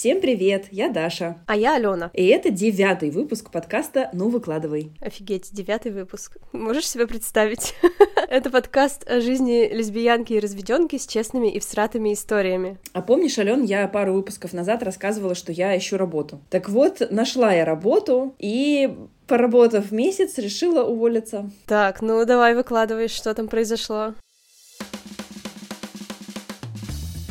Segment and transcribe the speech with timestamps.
[0.00, 1.36] Всем привет, я Даша.
[1.44, 2.10] А я Алена.
[2.14, 4.92] И это девятый выпуск подкаста «Ну, выкладывай».
[4.98, 6.38] Офигеть, девятый выпуск.
[6.52, 7.74] Можешь себе представить?
[8.30, 12.78] это подкаст о жизни лесбиянки и разведенки с честными и всратыми историями.
[12.94, 16.40] А помнишь, Ален, я пару выпусков назад рассказывала, что я ищу работу.
[16.48, 18.96] Так вот, нашла я работу и
[19.26, 21.50] поработав месяц, решила уволиться.
[21.66, 24.14] Так, ну давай выкладывай, что там произошло.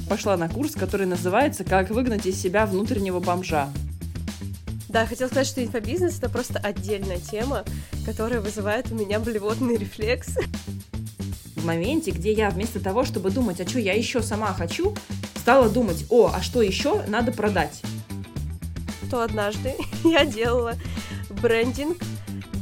[0.10, 3.70] Пошла на курс, который называется «Как выгнать из себя внутреннего бомжа».
[4.90, 7.64] Да, хотел сказать, что инфобизнес— это просто отдельная тема,
[8.06, 10.30] которая вызывает у меня болевотный рефлекс.
[11.56, 14.96] В моменте, где я вместо того, чтобы думать, а что я еще сама хочу,
[15.36, 17.84] стала думать, о, а что еще надо продать.
[19.12, 20.74] То однажды я делала
[21.30, 22.00] брендинг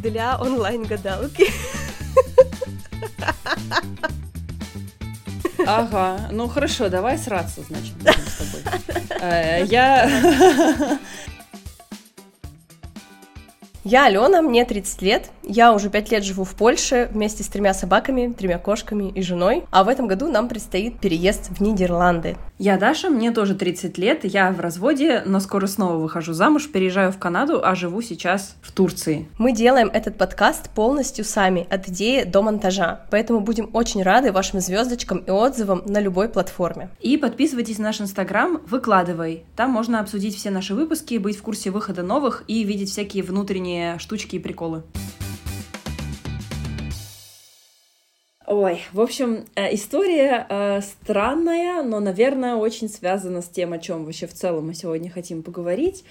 [0.01, 1.45] для онлайн-гадалки.
[5.65, 8.81] Ага, ну хорошо, давай сраться, значит, будем с тобой.
[9.19, 10.99] Э, я...
[13.89, 17.73] Я Алена, мне 30 лет, я уже пять лет живу в Польше вместе с тремя
[17.73, 22.35] собаками, тремя кошками и женой, а в этом году нам предстоит переезд в Нидерланды.
[22.59, 27.13] Я Даша, мне тоже 30 лет, я в разводе, но скоро снова выхожу замуж, переезжаю
[27.13, 29.29] в Канаду, а живу сейчас в Турции.
[29.37, 34.59] Мы делаем этот подкаст полностью сами, от идеи до монтажа, поэтому будем очень рады вашим
[34.59, 36.89] звездочкам и отзывам на любой платформе.
[36.99, 39.45] И подписывайтесь на наш инстаграм, выкладывай.
[39.55, 43.76] Там можно обсудить все наши выпуски, быть в курсе выхода новых и видеть всякие внутренние
[43.99, 44.83] штучки и приколы.
[48.49, 54.05] Ой, в общем, э, история э, странная, но, наверное, очень связана с тем, о чем
[54.05, 56.05] вообще в целом мы сегодня хотим поговорить.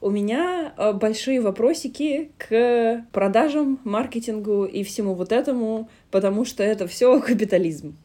[0.00, 6.86] У меня э, большие вопросики к продажам, маркетингу и всему вот этому, потому что это
[6.86, 7.98] все капитализм.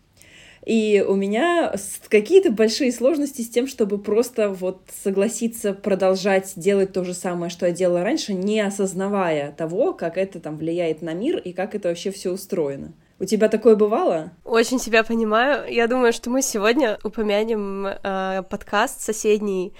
[0.65, 1.73] И у меня
[2.07, 7.65] какие-то большие сложности с тем, чтобы просто вот согласиться продолжать делать то же самое, что
[7.65, 11.89] я делала раньше, не осознавая того, как это там влияет на мир и как это
[11.89, 12.93] вообще все устроено.
[13.21, 14.31] У тебя такое бывало?
[14.45, 15.71] Очень тебя понимаю.
[15.71, 19.73] Я думаю, что мы сегодня упомянем э, подкаст соседний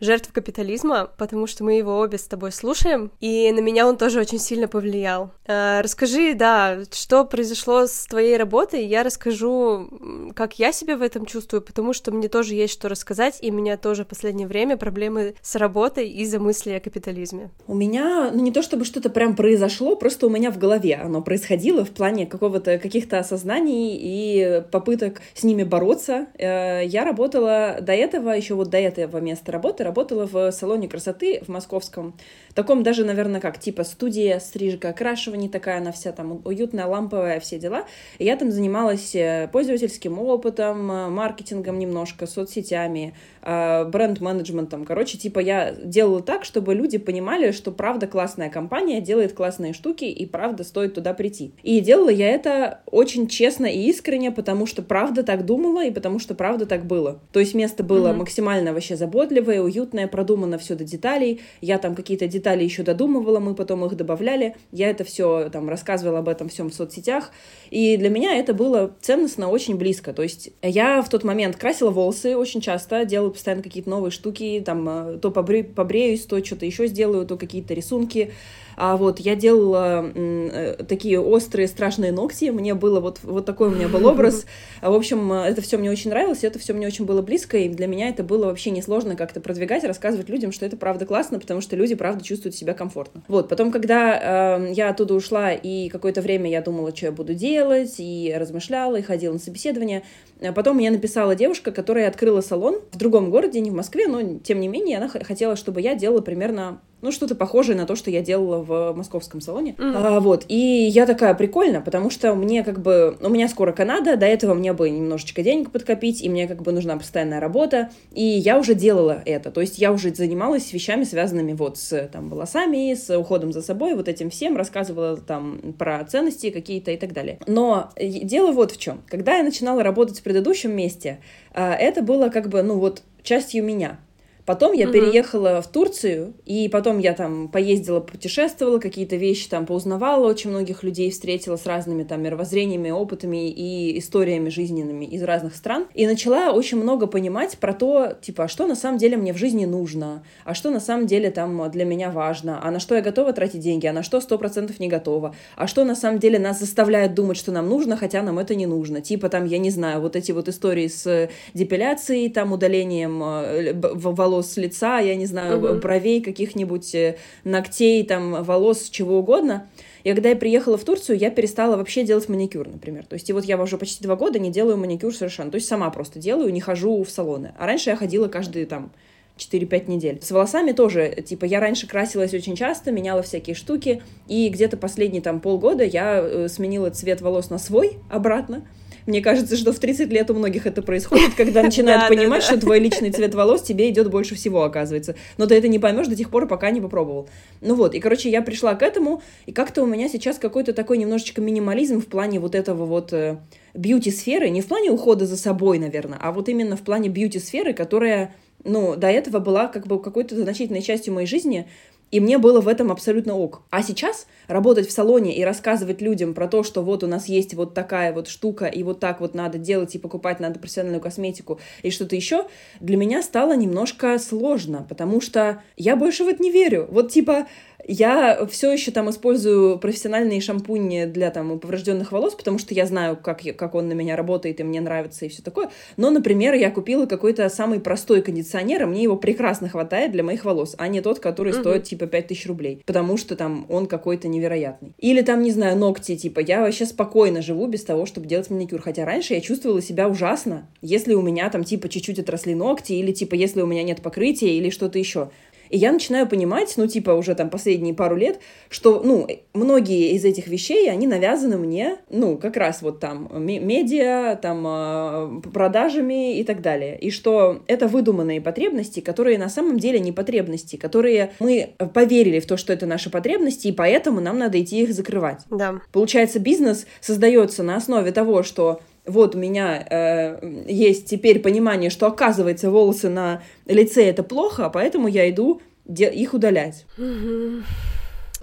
[0.00, 4.20] жертв капитализма, потому что мы его обе с тобой слушаем, и на меня он тоже
[4.20, 5.30] очень сильно повлиял.
[5.46, 9.88] Э, расскажи, да, что произошло с твоей работой, я расскажу,
[10.34, 13.76] как я себя в этом чувствую, потому что мне тоже есть что рассказать, и меня
[13.76, 17.50] тоже в последнее время проблемы с работой из-за мысли о капитализме.
[17.66, 21.22] У меня, ну не то чтобы что-то прям произошло, просто у меня в голове оно
[21.22, 26.26] происходило в плане какого-то каких-то осознаний и попыток с ними бороться.
[26.38, 31.40] Э, я работала до этого, еще вот до этого места работы, работала в салоне красоты
[31.46, 32.14] в московском.
[32.54, 37.58] Таком даже, наверное, как типа студия, стрижка, окрашивание такая, она вся там уютная, ламповая, все
[37.58, 37.84] дела.
[38.18, 43.14] И я там занималась э, пользовательским опытом, э, маркетингом немножко, соцсетями,
[43.46, 44.84] бренд-менеджментом.
[44.84, 50.04] Короче, типа я делала так, чтобы люди понимали, что правда классная компания делает классные штуки
[50.04, 51.52] и правда стоит туда прийти.
[51.62, 56.18] И делала я это очень честно и искренне, потому что правда так думала и потому
[56.18, 57.20] что правда так было.
[57.32, 58.16] То есть место было mm-hmm.
[58.16, 61.40] максимально вообще заботливое, уютное, продумано все до деталей.
[61.60, 64.56] Я там какие-то детали еще додумывала, мы потом их добавляли.
[64.72, 67.30] Я это все там рассказывала об этом всем в соцсетях.
[67.70, 70.12] И для меня это было ценностно очень близко.
[70.12, 74.62] То есть я в тот момент красила волосы очень часто, делала постоянно какие-то новые штуки,
[74.64, 78.32] там э, то побре побреюсь, то что-то еще сделаю, то какие-то рисунки.
[78.76, 83.70] А вот я делала э, такие острые страшные ногти, мне было вот, вот такой у
[83.70, 84.44] меня был образ.
[84.82, 87.86] В общем, это все мне очень нравилось, это все мне очень было близко, и для
[87.86, 91.74] меня это было вообще несложно как-то продвигать, рассказывать людям, что это правда классно, потому что
[91.74, 93.22] люди правда чувствуют себя комфортно.
[93.28, 97.34] Вот, потом, когда э, я оттуда ушла, и какое-то время я думала, что я буду
[97.34, 100.02] делать, и размышляла, и ходила на собеседование,
[100.42, 104.38] а потом мне написала девушка, которая открыла салон в другом городе, не в Москве, но
[104.38, 108.10] тем не менее она хотела, чтобы я делала примерно ну, что-то похожее на то, что
[108.10, 109.76] я делала в московском салоне.
[109.78, 109.92] Mm.
[109.94, 110.44] А, вот.
[110.48, 113.16] И я такая, прикольно, потому что мне как бы...
[113.20, 116.72] У меня скоро Канада, до этого мне бы немножечко денег подкопить, и мне как бы
[116.72, 117.90] нужна постоянная работа.
[118.10, 119.52] И я уже делала это.
[119.52, 123.94] То есть я уже занималась вещами, связанными вот с там, волосами, с уходом за собой,
[123.94, 127.38] вот этим всем, рассказывала там про ценности какие-то и так далее.
[127.46, 129.02] Но дело вот в чем.
[129.06, 131.20] Когда я начинала работать в предыдущем месте,
[131.54, 134.00] а, это было как бы, ну вот, частью меня.
[134.46, 134.92] Потом я угу.
[134.92, 140.84] переехала в Турцию, и потом я там поездила, путешествовала, какие-то вещи там поузнавала, очень многих
[140.84, 145.86] людей встретила с разными там мировоззрениями, опытами и историями жизненными из разных стран.
[145.94, 149.36] И начала очень много понимать про то, типа, а что на самом деле мне в
[149.36, 153.02] жизни нужно, а что на самом деле там для меня важно, а на что я
[153.02, 156.38] готова тратить деньги, а на что сто процентов не готова, а что на самом деле
[156.38, 159.00] нас заставляет думать, что нам нужно, хотя нам это не нужно.
[159.00, 164.35] Типа там, я не знаю, вот эти вот истории с депиляцией, там удалением э, волос
[164.36, 165.80] волос с лица, я не знаю, угу.
[165.80, 169.68] бровей, каких-нибудь э, ногтей, там, волос, чего угодно.
[170.04, 173.06] И когда я приехала в Турцию, я перестала вообще делать маникюр, например.
[173.06, 175.50] То есть и вот я уже почти два года не делаю маникюр совершенно.
[175.50, 177.52] То есть сама просто делаю, не хожу в салоны.
[177.58, 178.92] А раньше я ходила каждые там
[179.38, 180.18] 4-5 недель.
[180.22, 185.22] С волосами тоже, типа, я раньше красилась очень часто, меняла всякие штуки, и где-то последние
[185.22, 188.66] там полгода я э, сменила цвет волос на свой обратно,
[189.06, 192.80] мне кажется, что в 30 лет у многих это происходит, когда начинают понимать, что твой
[192.80, 195.14] личный цвет волос тебе идет больше всего, оказывается.
[195.38, 197.28] Но ты это не поймешь до тех пор, пока не попробовал.
[197.60, 200.98] Ну вот, и, короче, я пришла к этому, и как-то у меня сейчас какой-то такой
[200.98, 203.38] немножечко минимализм в плане вот этого вот э,
[203.74, 208.34] бьюти-сферы, не в плане ухода за собой, наверное, а вот именно в плане бьюти-сферы, которая,
[208.64, 211.68] ну, до этого была как бы какой-то значительной частью моей жизни,
[212.10, 213.62] и мне было в этом абсолютно ок.
[213.70, 217.54] А сейчас работать в салоне и рассказывать людям про то, что вот у нас есть
[217.54, 221.60] вот такая вот штука, и вот так вот надо делать, и покупать надо профессиональную косметику,
[221.82, 222.46] и что-то еще,
[222.80, 226.86] для меня стало немножко сложно, потому что я больше в это не верю.
[226.90, 227.46] Вот типа,
[227.86, 233.16] я все еще там использую профессиональные шампуни для там поврежденных волос, потому что я знаю,
[233.16, 235.70] как, как он на меня работает, и мне нравится, и все такое.
[235.96, 240.44] Но, например, я купила какой-то самый простой кондиционер, и мне его прекрасно хватает для моих
[240.44, 241.60] волос, а не тот, который угу.
[241.60, 244.94] стоит типа 5000 рублей, потому что там он какой-то невероятный.
[244.98, 248.80] Или там, не знаю, ногти, типа, я вообще спокойно живу без того, чтобы делать маникюр.
[248.80, 253.12] Хотя раньше я чувствовала себя ужасно, если у меня там типа чуть-чуть отросли ногти, или
[253.12, 255.30] типа если у меня нет покрытия, или что-то еще.
[255.70, 260.24] И я начинаю понимать, ну, типа, уже там последние пару лет, что, ну, многие из
[260.24, 266.44] этих вещей, они навязаны мне, ну, как раз вот там медиа, там а, продажами и
[266.44, 266.98] так далее.
[266.98, 272.46] И что это выдуманные потребности, которые на самом деле не потребности, которые мы поверили в
[272.46, 275.40] то, что это наши потребности, и поэтому нам надо идти их закрывать.
[275.50, 275.80] Да.
[275.92, 282.06] Получается, бизнес создается на основе того, что вот у меня э, есть теперь понимание, что
[282.06, 286.84] оказывается волосы на лице это плохо, поэтому я иду их удалять.
[286.98, 287.62] Mm-hmm.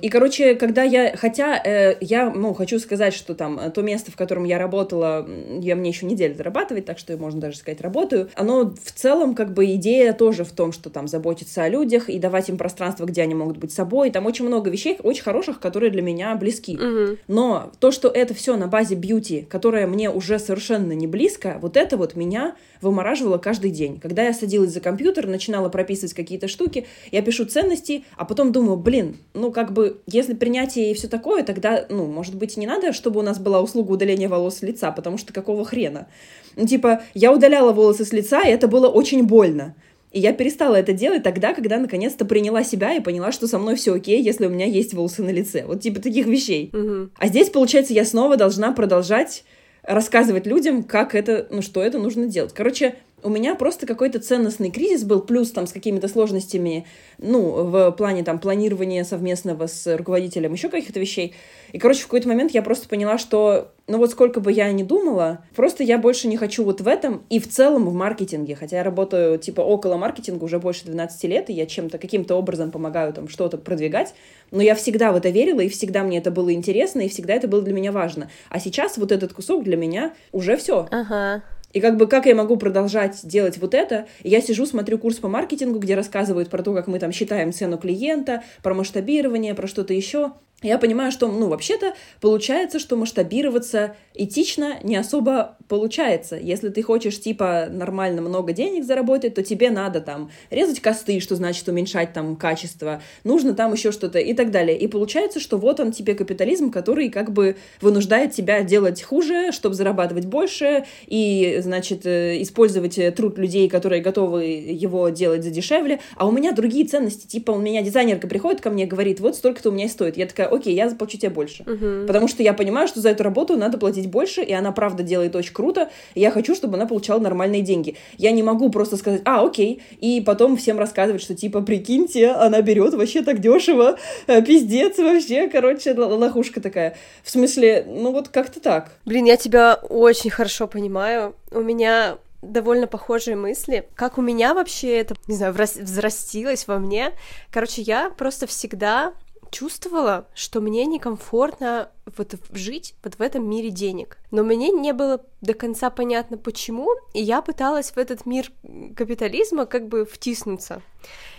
[0.03, 1.15] И, короче, когда я...
[1.15, 5.25] Хотя э, я, ну, хочу сказать, что там то место, в котором я работала,
[5.61, 9.53] я мне еще неделю зарабатывать, так что можно даже сказать работаю, оно в целом как
[9.53, 13.21] бы идея тоже в том, что там заботиться о людях и давать им пространство, где
[13.21, 14.11] они могут быть собой.
[14.11, 16.75] Там очень много вещей, очень хороших, которые для меня близки.
[16.75, 17.19] Угу.
[17.29, 21.77] Но то, что это все на базе бьюти, которая мне уже совершенно не близко, вот
[21.77, 24.01] это вот меня вымораживало каждый день.
[24.01, 28.75] Когда я садилась за компьютер, начинала прописывать какие-то штуки, я пишу ценности, а потом думаю,
[28.75, 32.94] блин, ну как бы если принятие и все такое, тогда, ну, может быть, не надо,
[32.94, 36.07] чтобы у нас была услуга удаления волос с лица, потому что какого хрена?
[36.56, 39.75] Ну, типа, я удаляла волосы с лица, и это было очень больно.
[40.12, 43.75] И я перестала это делать тогда, когда наконец-то приняла себя и поняла, что со мной
[43.75, 45.66] все окей, если у меня есть волосы на лице.
[45.66, 46.69] Вот типа таких вещей.
[46.72, 47.10] Угу.
[47.18, 49.44] А здесь, получается, я снова должна продолжать
[49.81, 52.54] рассказывать людям, как это, ну, что это нужно делать.
[52.54, 56.86] Короче, у меня просто какой-то ценностный кризис был, плюс там с какими-то сложностями,
[57.18, 61.34] ну, в плане там планирования совместного с руководителем, еще каких-то вещей.
[61.72, 64.84] И, короче, в какой-то момент я просто поняла, что, ну вот сколько бы я ни
[64.84, 68.56] думала, просто я больше не хочу вот в этом и в целом в маркетинге.
[68.56, 72.72] Хотя я работаю, типа, около маркетинга уже больше 12 лет, и я чем-то, каким-то образом
[72.72, 74.14] помогаю там что-то продвигать.
[74.52, 77.48] Но я всегда в это верила, и всегда мне это было интересно, и всегда это
[77.48, 78.30] было для меня важно.
[78.50, 80.88] А сейчас вот этот кусок для меня уже все.
[80.92, 81.44] Ага.
[81.74, 84.08] И как бы как я могу продолжать делать вот это?
[84.24, 87.78] Я сижу, смотрю курс по маркетингу, где рассказывают про то, как мы там считаем цену
[87.78, 94.79] клиента, про масштабирование, про что-то еще я понимаю, что, ну, вообще-то получается, что масштабироваться этично
[94.84, 96.38] не особо получается.
[96.38, 101.36] Если ты хочешь, типа, нормально много денег заработать, то тебе надо там резать косты, что
[101.36, 104.77] значит уменьшать там качество, нужно там еще что-то и так далее.
[104.77, 109.75] И получается, что вот он тебе капитализм, который как бы вынуждает тебя делать хуже, чтобы
[109.75, 116.00] зарабатывать больше, и, значит, э, использовать э, труд людей, которые готовы его делать за дешевле.
[116.15, 119.36] А у меня другие ценности, типа, у меня дизайнерка приходит ко мне и говорит, вот
[119.36, 120.17] столько-то у меня стоит.
[120.17, 121.63] Я такая, окей, я заплачу тебе больше.
[121.63, 122.07] Угу.
[122.07, 125.36] Потому что я понимаю, что за эту работу надо платить больше, и она правда делает
[125.36, 127.95] очень круто, и я хочу, чтобы она получала нормальные деньги.
[128.17, 132.62] Я не могу просто сказать, а, окей, и потом всем рассказывать, что типа, прикиньте, она
[132.62, 136.95] берет вообще так дешево, э, пиздец вообще, короче, лохушка такая.
[137.24, 138.91] В смысле, ну вот как-то так.
[139.05, 141.36] Блин, я тебя очень хорошо понимаю.
[141.51, 143.88] У меня довольно похожие мысли.
[143.95, 147.12] Как у меня вообще это, не знаю, взрастилось во мне.
[147.51, 149.13] Короче, я просто всегда
[149.53, 154.17] чувствовала, что мне некомфортно вот жить вот в этом мире денег.
[154.31, 158.51] Но мне не было до конца понятно, почему, и я пыталась в этот мир
[158.98, 160.81] капитализма как бы втиснуться.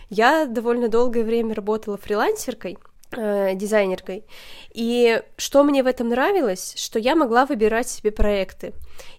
[0.08, 2.78] Я довольно долгое время работала фрилансеркой,
[3.10, 4.24] э, дизайнеркой.
[4.72, 8.72] И что мне в этом нравилось, что я могла выбирать себе проекты.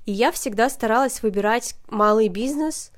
[0.05, 2.91] И я всегда старалась выбирать малый бизнес,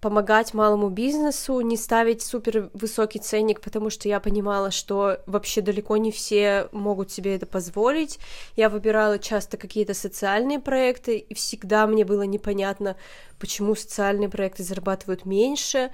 [0.00, 5.96] помогать малому бизнесу, не ставить супер высокий ценник, потому что я понимала, что вообще далеко
[5.96, 8.18] не все могут себе это позволить.
[8.56, 12.96] Я выбирала часто какие-то социальные проекты, и всегда мне было непонятно,
[13.38, 15.90] почему социальные проекты зарабатывают меньше.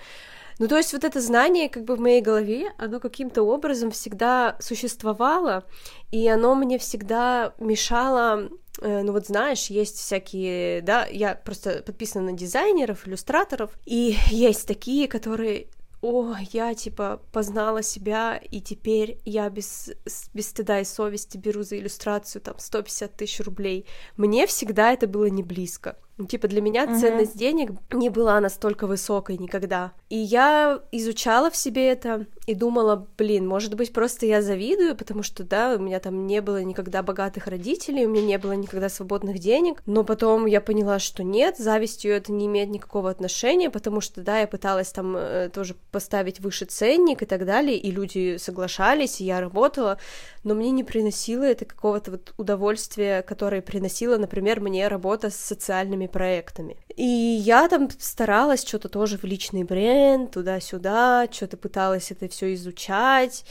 [0.58, 4.56] Ну, то есть вот это знание как бы в моей голове, оно каким-то образом всегда
[4.60, 5.64] существовало,
[6.10, 12.32] и оно мне всегда мешало Э, ну вот знаешь, есть всякие, да, я просто подписана
[12.32, 15.68] на дизайнеров, иллюстраторов, и есть такие, которые
[16.02, 19.90] о, я типа познала себя, и теперь я без,
[20.34, 23.86] без стыда и совести беру за иллюстрацию там 150 тысяч рублей.
[24.18, 25.96] Мне всегда это было не близко.
[26.16, 27.00] Ну, типа для меня uh-huh.
[27.00, 29.92] ценность денег не была настолько высокой никогда.
[30.08, 35.22] И я изучала в себе это и думала, блин, может быть, просто я завидую, потому
[35.22, 38.88] что, да, у меня там не было никогда богатых родителей, у меня не было никогда
[38.88, 44.00] свободных денег, но потом я поняла, что нет, завистью это не имеет никакого отношения, потому
[44.00, 48.36] что, да, я пыталась там э, тоже поставить выше ценник и так далее, и люди
[48.36, 49.98] соглашались, и я работала,
[50.44, 56.03] но мне не приносило это какого-то вот удовольствия, которое приносило, например, мне работа с социальными
[56.06, 56.76] проектами.
[56.96, 63.44] И я там старалась что-то тоже в личный бренд, туда-сюда, что-то пыталась это все изучать,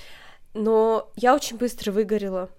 [0.53, 2.49] но я очень быстро выгорела.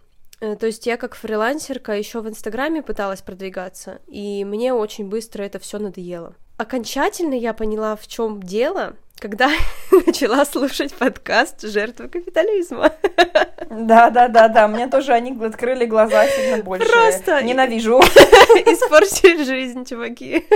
[0.41, 5.43] Э, то есть я как фрилансерка еще в Инстаграме пыталась продвигаться, и мне очень быстро
[5.43, 6.35] это все надоело.
[6.57, 9.51] Окончательно я поняла, в чем дело, когда
[10.07, 12.93] начала слушать подкаст «Жертва капитализма».
[13.71, 16.87] Да-да-да-да, мне тоже они открыли глаза сильно больше.
[16.91, 18.01] Просто ненавижу.
[18.01, 20.47] Испортили жизнь, чуваки.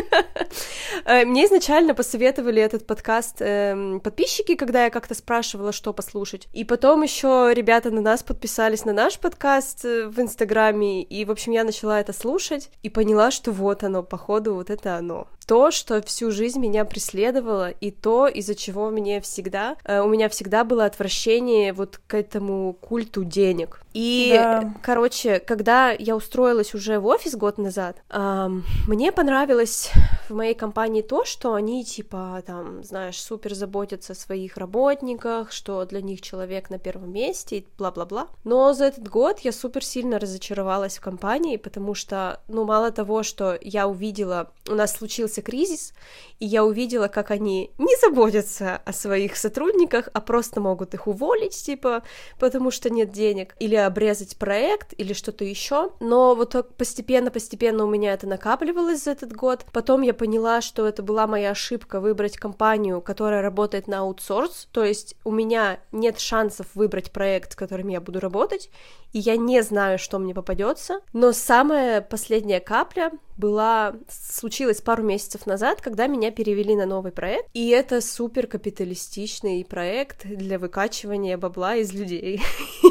[1.04, 6.48] Э, мне изначально посоветовали этот подкаст э, подписчики, когда я как-то спрашивала, что послушать.
[6.52, 11.30] И потом еще ребята на нас подписались на наш подкаст э, в Инстаграме, и, в
[11.30, 15.28] общем, я начала это слушать и поняла, что вот оно, походу, вот это оно.
[15.48, 20.28] То, что всю жизнь меня преследовало, и то, из-за чего мне всегда, э, у меня
[20.28, 23.80] всегда было отвращение вот к этому культу денег.
[23.94, 24.74] И, да.
[24.82, 29.90] короче, когда я устроилась уже в офис год назад, эм, мне понравилось
[30.28, 35.84] в моей компании то, что они, типа, там, знаешь, супер заботятся о своих работниках, что
[35.84, 38.28] для них человек на первом месте, и бла-бла-бла.
[38.44, 43.22] Но за этот год я супер сильно разочаровалась в компании, потому что, ну, мало того,
[43.22, 45.92] что я увидела, у нас случился кризис,
[46.38, 51.56] и я увидела, как они не заботятся о своих сотрудниках, а просто могут их уволить,
[51.56, 52.02] типа,
[52.38, 55.90] потому что нет денег, или обрезать проект, или что-то еще.
[56.00, 59.64] Но вот так постепенно-постепенно у меня это накапливалось за этот год.
[59.72, 64.84] Потом я поняла, что это была моя ошибка выбрать компанию, которая работает на аутсорс, то
[64.84, 68.70] есть у меня нет шансов выбрать проект, с которым я буду работать,
[69.12, 71.00] и я не знаю, что мне попадется.
[71.12, 77.48] Но самая последняя капля была случилась пару месяцев назад, когда меня перевели на новый проект,
[77.54, 82.42] и это супер капиталистичный проект для выкачивания бабла из людей.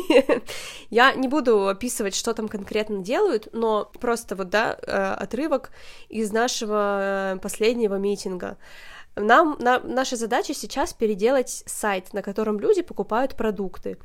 [0.89, 5.71] Я не буду описывать, что там конкретно делают, но просто вот да э, отрывок
[6.07, 8.57] из нашего э, последнего митинга.
[9.19, 13.97] Нам, на, наша задача сейчас переделать сайт, на котором люди покупают продукты.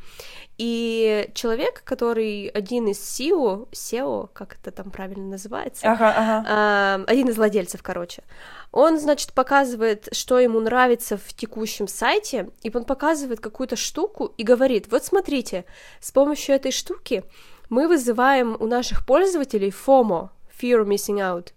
[0.59, 7.03] И человек, который один из SEO, SEO, как это там правильно называется, ага, ага.
[7.03, 8.23] Э, один из владельцев, короче,
[8.71, 14.43] он, значит, показывает, что ему нравится в текущем сайте, и он показывает какую-то штуку и
[14.43, 15.65] говорит, вот смотрите,
[16.01, 17.25] с помощью этой штуки
[17.69, 21.53] мы вызываем у наших пользователей FOMO, Fear of Missing Out,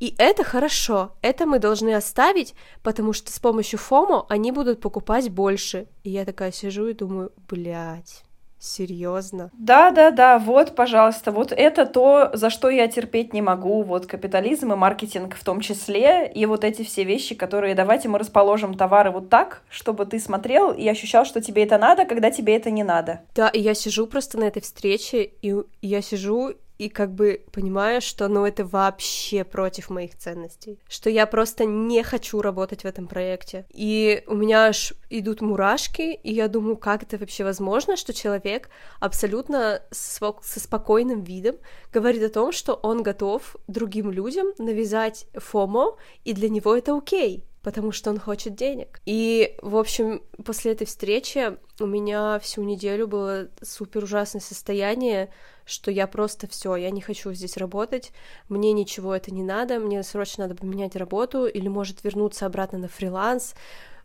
[0.00, 5.30] и это хорошо, это мы должны оставить, потому что с помощью ФОМО они будут покупать
[5.30, 5.86] больше.
[6.04, 8.22] И я такая сижу и думаю, блядь.
[8.60, 9.50] Серьезно?
[9.56, 14.06] Да, да, да, вот, пожалуйста, вот это то, за что я терпеть не могу, вот
[14.06, 18.74] капитализм и маркетинг в том числе, и вот эти все вещи, которые давайте мы расположим
[18.74, 22.72] товары вот так, чтобы ты смотрел и ощущал, что тебе это надо, когда тебе это
[22.72, 23.20] не надо.
[23.36, 28.00] Да, и я сижу просто на этой встрече, и я сижу и как бы понимаю,
[28.00, 33.08] что ну это вообще против моих ценностей, что я просто не хочу работать в этом
[33.08, 33.66] проекте.
[33.70, 38.70] И у меня аж идут мурашки, и я думаю, как это вообще возможно, что человек
[39.00, 41.56] абсолютно со спокойным видом
[41.92, 47.44] говорит о том, что он готов другим людям навязать фомо, и для него это окей
[47.68, 48.98] потому что он хочет денег.
[49.04, 55.28] И, в общем, после этой встречи у меня всю неделю было супер ужасное состояние,
[55.66, 58.12] что я просто все, я не хочу здесь работать,
[58.48, 62.88] мне ничего это не надо, мне срочно надо поменять работу или может вернуться обратно на
[62.88, 63.54] фриланс.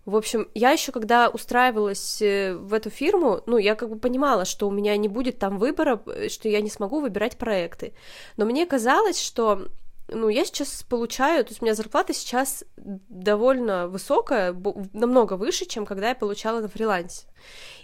[0.04, 4.44] В общем, я еще когда устраивалась э, в эту фирму, ну, я как бы понимала,
[4.44, 7.94] что у меня не будет там выбора, э, что я не смогу выбирать проекты.
[8.36, 9.70] Но мне казалось, что
[10.14, 14.56] ну, я сейчас получаю, то есть у меня зарплата сейчас довольно высокая,
[14.94, 17.26] намного выше, чем когда я получала на фрилансе.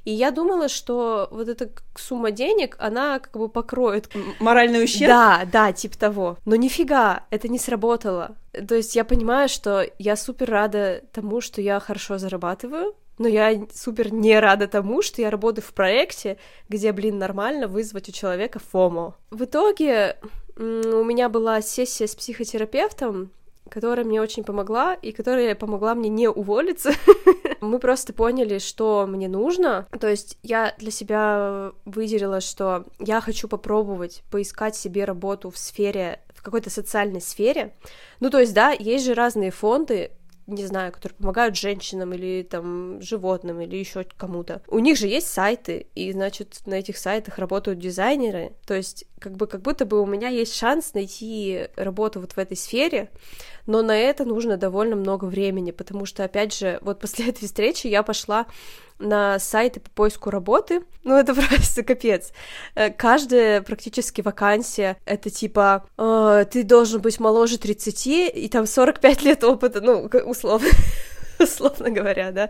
[0.06, 4.10] И я думала, что вот эта сумма денег, она как бы покроет...
[4.40, 5.10] Моральный ущерб?
[5.10, 6.38] Да, да, типа того.
[6.46, 8.36] Но нифига, это не сработало.
[8.68, 13.68] То есть я понимаю, что я супер рада тому, что я хорошо зарабатываю, но я
[13.74, 16.38] супер не рада тому, что я работаю в проекте,
[16.70, 19.16] где, блин, нормально вызвать у человека фомо.
[19.30, 20.18] В итоге
[20.60, 23.32] у меня была сессия с психотерапевтом,
[23.70, 26.92] которая мне очень помогла и которая помогла мне не уволиться.
[27.62, 29.88] Мы просто поняли, что мне нужно.
[30.00, 36.20] То есть я для себя выделила, что я хочу попробовать поискать себе работу в сфере,
[36.34, 37.74] в какой-то социальной сфере.
[38.20, 40.12] Ну, то есть, да, есть же разные фонды,
[40.50, 44.62] не знаю, которые помогают женщинам или там животным или еще кому-то.
[44.68, 48.54] У них же есть сайты, и значит на этих сайтах работают дизайнеры.
[48.66, 52.38] То есть как бы как будто бы у меня есть шанс найти работу вот в
[52.38, 53.10] этой сфере,
[53.66, 57.88] но на это нужно довольно много времени, потому что опять же вот после этой встречи
[57.88, 58.48] я пошла
[59.00, 60.82] на сайты по поиску работы.
[61.04, 62.32] Ну, это просто капец.
[62.76, 69.24] Э, каждая практически вакансия— это типа э, ты должен быть моложе 30 и там 45
[69.24, 70.68] лет опыта, ну, условно.
[71.43, 72.50] условно говоря, да,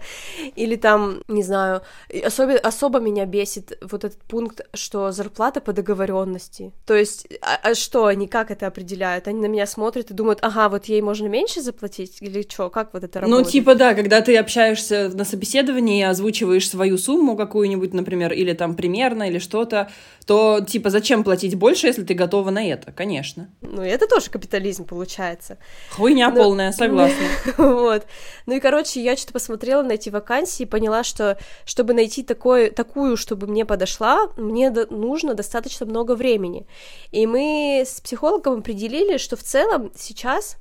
[0.56, 1.82] или там, не знаю,
[2.24, 7.76] особо, особо меня бесит вот этот пункт, что зарплата по договоренности, то есть, а, а
[7.76, 9.28] что они, как это определяют?
[9.28, 12.94] Они на меня смотрят и думают, ага, вот ей можно меньше заплатить, или что, как
[12.94, 13.46] вот это ну, работает?
[13.46, 18.54] Ну, типа, да, когда ты общаешься на собеседовании и озвучиваешь свою сумму какую-нибудь, например, или
[18.54, 19.90] там примерно, или что-то,
[20.26, 23.50] то, типа, зачем платить больше, если ты готова на это, конечно.
[23.62, 25.58] Ну, это тоже капитализм получается.
[25.92, 26.36] Хуйня Но...
[26.36, 27.16] полная, согласна.
[27.58, 28.06] Вот.
[28.46, 32.24] Ну и, короче, короче, я что-то посмотрела на эти вакансии и поняла, что чтобы найти
[32.24, 36.66] такое, такую, чтобы мне подошла, мне до- нужно достаточно много времени.
[37.12, 40.56] И мы с психологом определили, что в целом сейчас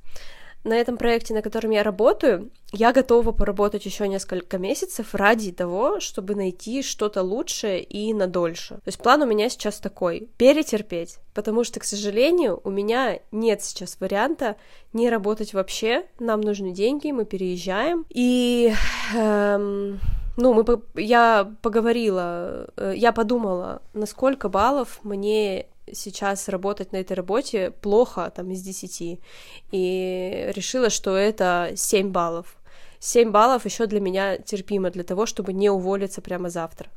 [0.63, 5.99] на этом проекте, на котором я работаю, я готова поработать еще несколько месяцев ради того,
[5.99, 8.75] чтобы найти что-то лучшее и надольше.
[8.75, 13.63] То есть план у меня сейчас такой— перетерпеть, потому что, к сожалению, у меня нет
[13.63, 14.57] сейчас варианта
[14.93, 18.73] не работать вообще, нам нужны деньги, мы переезжаем, и...
[19.15, 19.99] Эм,
[20.41, 27.13] ну, мы, я поговорила, э, я подумала, на сколько баллов мне сейчас работать на этой
[27.13, 29.19] работе плохо, там, из 10,
[29.71, 32.55] и решила, что это 7 баллов.
[32.99, 36.89] 7 баллов еще для меня терпимо для того, чтобы не уволиться прямо завтра.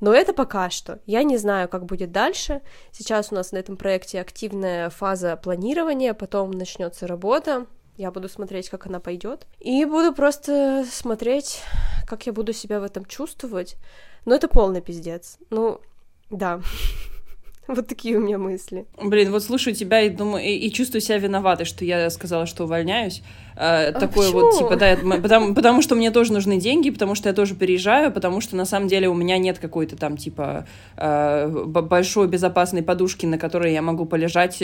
[0.00, 1.00] Но это пока что.
[1.04, 2.62] Я не знаю, как будет дальше.
[2.92, 7.66] Сейчас у нас на этом проекте активная фаза планирования, потом начнется работа.
[7.96, 9.48] Я буду смотреть, как она пойдет.
[9.58, 11.62] И буду просто смотреть,
[12.06, 13.76] как я буду себя в этом чувствовать.
[14.24, 15.38] Но это полный пиздец.
[15.50, 15.80] Ну,
[16.30, 16.60] да.
[17.68, 18.86] Вот такие у меня мысли.
[18.96, 22.64] Блин, вот слушаю тебя и думаю, и, и чувствую себя виноватой, что я сказала, что
[22.64, 23.22] увольняюсь.
[23.56, 24.40] А, такое почему?
[24.40, 28.10] вот, типа, да, потому, потому что мне тоже нужны деньги, потому что я тоже переезжаю,
[28.10, 33.26] потому что на самом деле у меня нет какой-то там, типа, э, большой безопасной подушки,
[33.26, 34.62] на которой я могу полежать,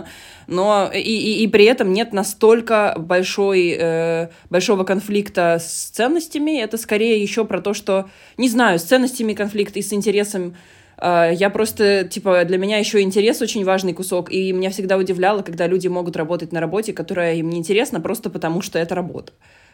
[0.46, 6.60] но и, и, и при этом нет настолько большой, э, большого конфликта с ценностями.
[6.60, 10.54] Это скорее еще про то, что, не знаю, с ценностями конфликт и с интересом
[11.00, 15.66] я просто, типа, для меня еще интерес очень важный кусок, и меня всегда удивляло, когда
[15.66, 19.32] люди могут работать на работе, которая им не интересна, просто потому что это работа.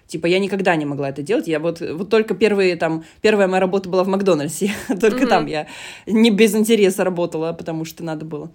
[0.08, 1.48] Типа, я никогда не могла это делать.
[1.48, 4.72] Я вот, вот только первые, там, первая моя работа была в Макдональдсе.
[5.00, 5.26] только mm-hmm.
[5.26, 5.66] там я
[6.06, 8.50] не без интереса работала, потому что надо было.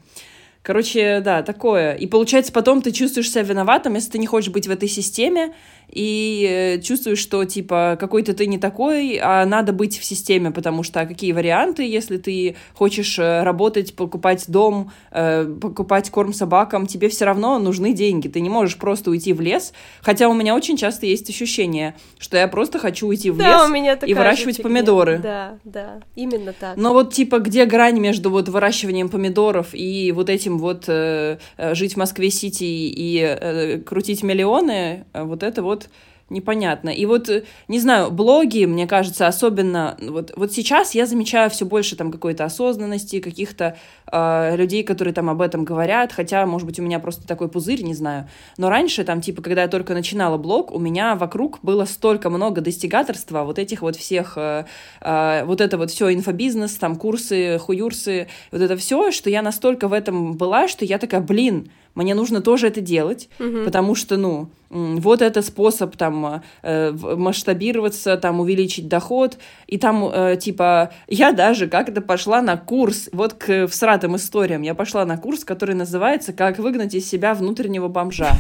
[0.64, 1.94] Короче, да, такое.
[1.94, 5.54] И получается, потом ты чувствуешь себя виноватым, если ты не хочешь быть в этой системе,
[5.94, 10.82] и э, чувствуешь, что, типа, какой-то ты не такой, а надо быть в системе, потому
[10.82, 16.88] что а какие варианты, если ты хочешь э, работать, покупать дом, э, покупать корм собакам,
[16.88, 18.28] тебе все равно нужны деньги.
[18.28, 22.38] Ты не можешь просто уйти в лес, хотя у меня очень часто есть ощущение, что
[22.38, 24.70] я просто хочу уйти в да, лес у меня и выращивать фигня.
[24.70, 25.20] помидоры.
[25.20, 26.76] Да, да, именно так.
[26.76, 31.94] Но вот, типа, где грань между вот выращиванием помидоров и вот этим вот э, жить
[31.94, 35.83] в Москве-Сити и э, крутить миллионы, вот это вот
[36.30, 36.90] непонятно.
[36.90, 41.66] И вот, э, не знаю, блоги, мне кажется, особенно вот, вот сейчас я замечаю все
[41.66, 43.78] больше там какой-то осознанности, каких-то
[44.12, 47.84] э, людей, которые там об этом говорят, хотя, может быть, у меня просто такой пузырь,
[47.84, 48.28] не знаю.
[48.58, 52.62] Но раньше, там, типа, когда я только начинала блог, у меня вокруг было столько много
[52.62, 54.66] достигаторства, вот этих вот всех, э,
[55.02, 59.88] э, вот это вот все инфобизнес, там, курсы, хуюрсы, вот это все, что я настолько
[59.88, 63.66] в этом была, что я такая, блин, мне нужно тоже это делать, Мгм.
[63.66, 70.36] потому что, ну, вот это способ там э, масштабироваться, там увеличить доход, и там э,
[70.38, 75.44] типа я даже как-то пошла на курс, вот к всратым историям, я пошла на курс,
[75.46, 78.32] который называется «Как выгнать из себя внутреннего бомжа».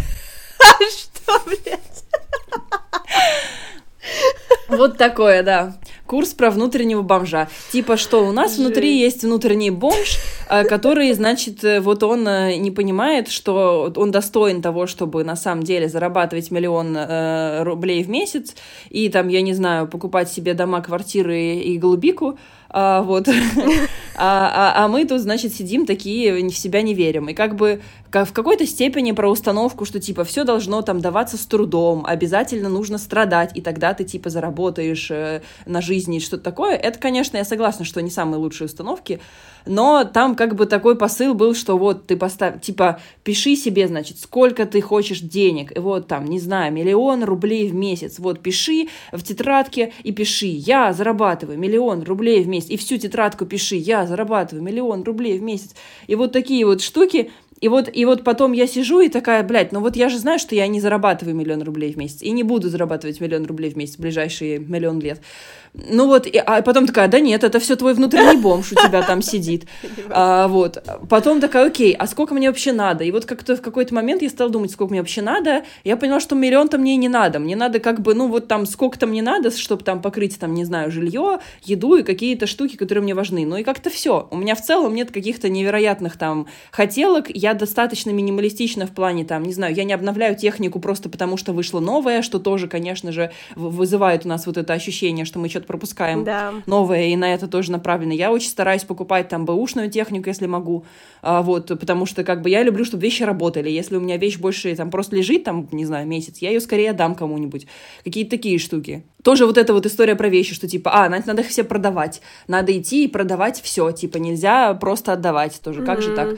[0.89, 2.03] Что, блядь?
[4.69, 5.75] Вот такое, да.
[6.13, 7.47] Курс про внутреннего бомжа.
[7.71, 9.15] Типа, что у нас внутри Жесть.
[9.15, 14.61] есть внутренний бомж, э, который, значит, э, вот он э, не понимает, что он достоин
[14.61, 18.53] того, чтобы на самом деле зарабатывать миллион э, рублей в месяц
[18.91, 22.37] и там, я не знаю, покупать себе дома, квартиры и голубику.
[22.69, 23.27] А, вот.
[24.15, 27.29] А, а- а мы тут, значит, сидим такие, в себя не верим.
[27.29, 27.81] И как бы
[28.13, 32.97] в какой-то степени про установку, что типа все должно там даваться с трудом, обязательно нужно
[32.97, 36.75] страдать, и тогда ты типа заработаешь э, на жизни и что-то такое.
[36.75, 39.19] Это, конечно, я согласна, что не самые лучшие установки,
[39.65, 44.19] но там как бы такой посыл был, что вот ты поставь, типа, пиши себе, значит,
[44.19, 48.87] сколько ты хочешь денег, и вот там, не знаю, миллион рублей в месяц, вот пиши
[49.11, 54.05] в тетрадке и пиши, я зарабатываю миллион рублей в месяц, и всю тетрадку пиши, я
[54.05, 55.71] зарабатываю миллион рублей в месяц,
[56.07, 57.31] и вот такие вот штуки,
[57.63, 60.37] и вот, и вот потом я сижу и такая, блядь, ну вот я же знаю,
[60.37, 63.77] что я не зарабатываю миллион рублей в месяц, и не буду зарабатывать миллион рублей в
[63.77, 65.21] месяц в ближайшие миллион лет.
[65.73, 69.01] Ну вот, и- а потом такая, да нет, это все твой внутренний бомж у тебя
[69.01, 69.65] там сидит.
[70.15, 70.77] А, вот.
[71.09, 73.03] Потом такая, окей, а сколько мне вообще надо?
[73.03, 75.63] И вот как-то в какой-то момент я стала думать, сколько мне вообще надо.
[75.83, 77.39] Я поняла, что миллион-то мне и не надо.
[77.39, 80.65] Мне надо как бы, ну вот там сколько-то мне надо, чтобы там покрыть, там, не
[80.65, 83.45] знаю, жилье, еду и какие-то штуки, которые мне важны.
[83.45, 84.27] Ну и как-то все.
[84.29, 87.25] У меня в целом нет каких-то невероятных там хотелок.
[87.29, 91.53] Я достаточно минималистична в плане там, не знаю, я не обновляю технику просто потому, что
[91.53, 95.62] вышло новое, что тоже, конечно же, вызывает у нас вот это ощущение, что мы что-то
[95.65, 96.53] пропускаем Да.
[96.65, 98.13] новое, и на это тоже направлено.
[98.13, 100.85] Я очень стараюсь покупать там бэушную технику, если могу,
[101.21, 103.69] а, вот, потому что как бы я люблю, чтобы вещи работали.
[103.69, 106.91] Если у меня вещь больше там просто лежит, там, не знаю, месяц, я ее скорее
[106.91, 107.67] отдам кому-нибудь.
[108.03, 109.03] Какие-то такие штуки.
[109.23, 112.21] Тоже вот эта вот история про вещи, что типа, а, надо, надо их все продавать.
[112.47, 115.83] Надо идти и продавать все, типа, нельзя просто отдавать тоже.
[115.83, 116.37] Как же так?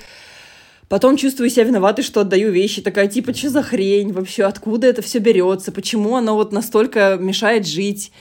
[0.88, 2.82] Потом чувствую себя виноватой, что отдаю вещи.
[2.82, 4.44] Такая, типа, что за хрень вообще?
[4.44, 5.72] Откуда это все берется?
[5.72, 8.12] Почему оно вот настолько мешает жить?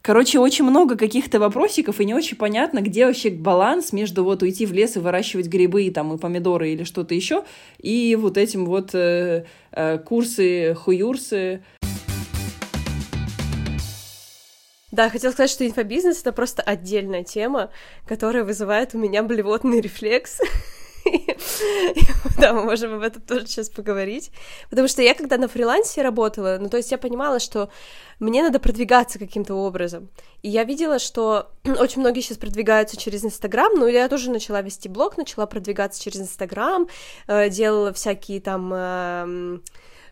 [0.00, 4.64] Короче, очень много каких-то вопросиков, и не очень понятно, где вообще баланс между вот уйти
[4.64, 7.44] в лес и выращивать грибы, там, и помидоры или что-то еще,
[7.78, 11.62] и вот этим вот э, э, курсы, хуюрсы.
[14.90, 17.70] Да, хотела сказать, что инфобизнес— это просто отдельная тема,
[18.06, 20.40] которая вызывает у меня блевотный рефлекс.
[22.38, 24.30] Да, мы можем об этом тоже сейчас поговорить.
[24.70, 27.68] Потому что я, когда на фрилансе работала, ну, то есть я понимала, что
[28.20, 30.08] мне надо продвигаться каким-то образом.
[30.42, 34.88] И я видела, что очень многие сейчас продвигаются через Инстаграм, ну, я тоже начала вести
[34.88, 36.88] блог, начала продвигаться через Инстаграм,
[37.26, 39.62] э, делала всякие там эм,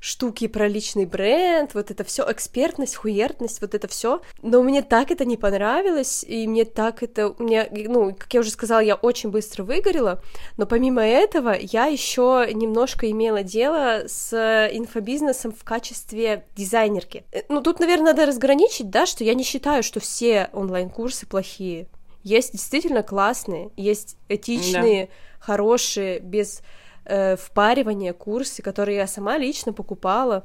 [0.01, 4.21] штуки про личный бренд, вот это все экспертность, хуертность, вот это все.
[4.43, 8.51] Но мне так это не понравилось, и мне так это, мне, ну, как я уже
[8.51, 10.23] сказала, я очень быстро выгорела,
[10.57, 14.33] но помимо этого я еще немножко имела дело с
[14.73, 17.25] инфобизнесом в качестве дизайнерки.
[17.33, 21.87] Э, Ну, тут, наверное, надо разграничить, да, что я не считаю, что все онлайн-курсы плохие.
[22.23, 26.61] Есть действительно классные, есть этичные, хорошие, без
[27.07, 30.45] э, впаривания курсы, которые я сама лично покупала.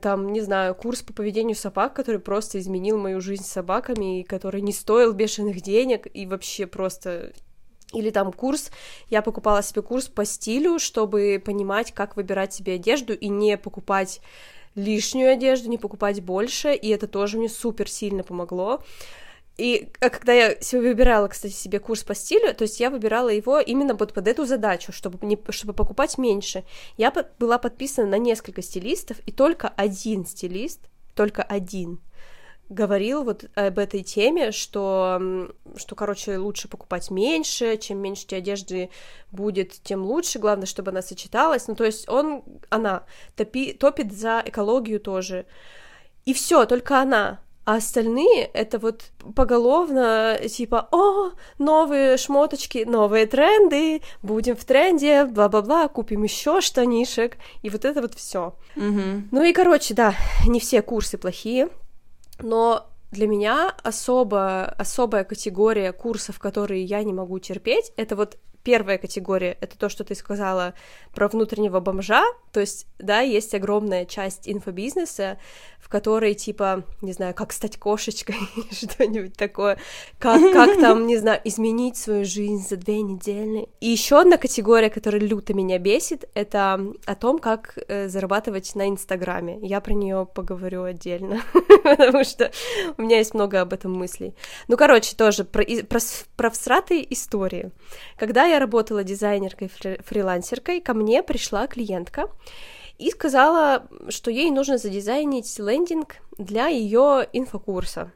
[0.00, 4.22] Там, не знаю, курс по поведению собак, который просто изменил мою жизнь с собаками, и
[4.22, 7.32] который не стоил бешеных денег, и вообще просто
[7.92, 8.70] или там курс,
[9.10, 14.20] я покупала себе курс по стилю, чтобы понимать, как выбирать себе одежду и не покупать
[14.74, 18.82] лишнюю одежду, не покупать больше, и это тоже мне супер сильно помогло.
[19.58, 23.60] И а когда я выбирала, кстати, себе курс по стилю, то есть я выбирала его
[23.60, 26.64] именно вот под эту задачу, чтобы, не, чтобы покупать меньше.
[26.96, 30.80] Я была подписана на несколько стилистов, и только один стилист,
[31.14, 32.00] только один,
[32.72, 35.20] говорил вот об этой теме, что,
[35.76, 38.90] что, короче, лучше покупать меньше, чем меньше у тебя одежды
[39.30, 41.68] будет, тем лучше, главное, чтобы она сочеталась.
[41.68, 43.04] Ну, то есть он, она
[43.36, 45.46] топи, топит за экологию тоже.
[46.24, 47.40] И все, только она.
[47.64, 49.04] А остальные это вот
[49.36, 57.70] поголовно типа, о, новые шмоточки, новые тренды, будем в тренде, бла-бла-бла, купим еще штанишек, и
[57.70, 58.54] вот это вот все.
[58.74, 59.28] Мгм.
[59.30, 60.14] Ну и, короче, да,
[60.46, 61.68] не все курсы плохие,
[62.40, 68.98] но для меня особо, особая категория курсов, которые я не могу терпеть, это вот первая
[68.98, 70.74] категория— это то, что ты сказала
[71.14, 75.38] про внутреннего бомжа, то есть, да, есть огромная часть инфобизнеса,
[75.80, 79.78] в которой, типа, не знаю, как стать кошечкой или что-нибудь такое,
[80.18, 83.68] как, как там, не знаю, изменить свою жизнь за две недели.
[83.80, 88.88] И еще одна категория, которая люто меня бесит, это о том, как э, зарабатывать на
[88.88, 89.58] Инстаграме.
[89.62, 91.42] Я про нее поговорю отдельно,
[91.82, 92.52] потому что
[92.96, 94.34] у меня есть много об этом мыслей.
[94.68, 96.00] Ну, короче, тоже про, про,
[96.36, 97.72] про всратые истории.
[98.16, 102.28] Когда я работала дизайнеркой-фрилансеркой, ко мне пришла клиентка,
[102.98, 108.12] и сказала, что ей нужно задизайнить лендинг для ее инфокурса.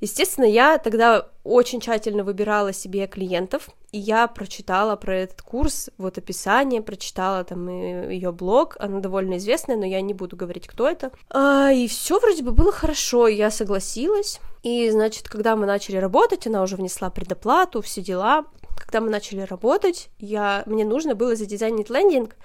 [0.00, 6.18] Естественно, я тогда очень тщательно выбирала себе клиентов, и я прочитала про этот курс, вот
[6.18, 7.68] описание, прочитала там
[8.10, 11.12] ее блог, она довольно известная, но я не буду говорить, кто это.
[11.30, 14.40] А, и все вроде бы было хорошо, я согласилась.
[14.62, 18.44] И, значит, когда мы начали работать, она уже внесла предоплату, все дела.
[18.76, 20.62] Когда мы начали работать, я...
[20.66, 22.36] мне нужно было задизайнить лендинг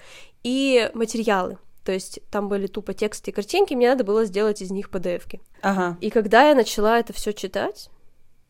[0.42, 1.58] и материалы.
[1.84, 5.40] То есть там были тупо тексты и картинки, мне надо было сделать из них PDF-ки.
[5.62, 5.96] Ага.
[6.00, 7.90] И когда я начала это все читать,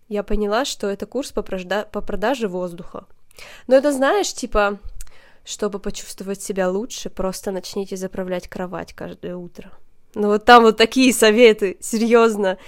[0.09, 1.85] я поняла, что это курс по, прожда...
[1.85, 3.07] по продаже воздуха.
[3.67, 4.79] Но это, знаешь, типа,
[5.45, 9.73] чтобы почувствовать себя лучше, просто начните заправлять кровать каждое утро.
[10.15, 12.59] Ну вот там вот такие советы, серьезно.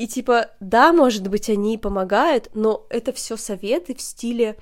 [0.00, 4.56] И типа, да, может быть, они помогают, но это все советы в стиле,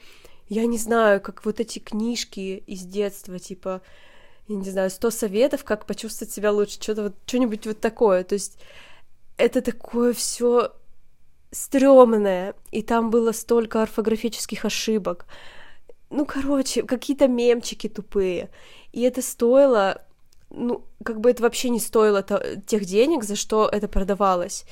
[0.48, 3.80] я не знаю, как вот эти книжки из детства, типа,
[4.48, 8.24] я не знаю, 100 советов, как почувствовать себя лучше, что-то вот, что-нибудь вот такое.
[8.24, 8.58] То есть
[9.36, 10.72] это такое все
[11.52, 15.24] стрёмное, и там было столько орфографических ошибок.
[16.10, 18.50] Ну, короче, какие-то мемчики тупые.
[18.90, 20.02] И это стоило,
[20.50, 22.24] ну, как бы это вообще не стоило
[22.66, 24.64] тех денег, за что это продавалось.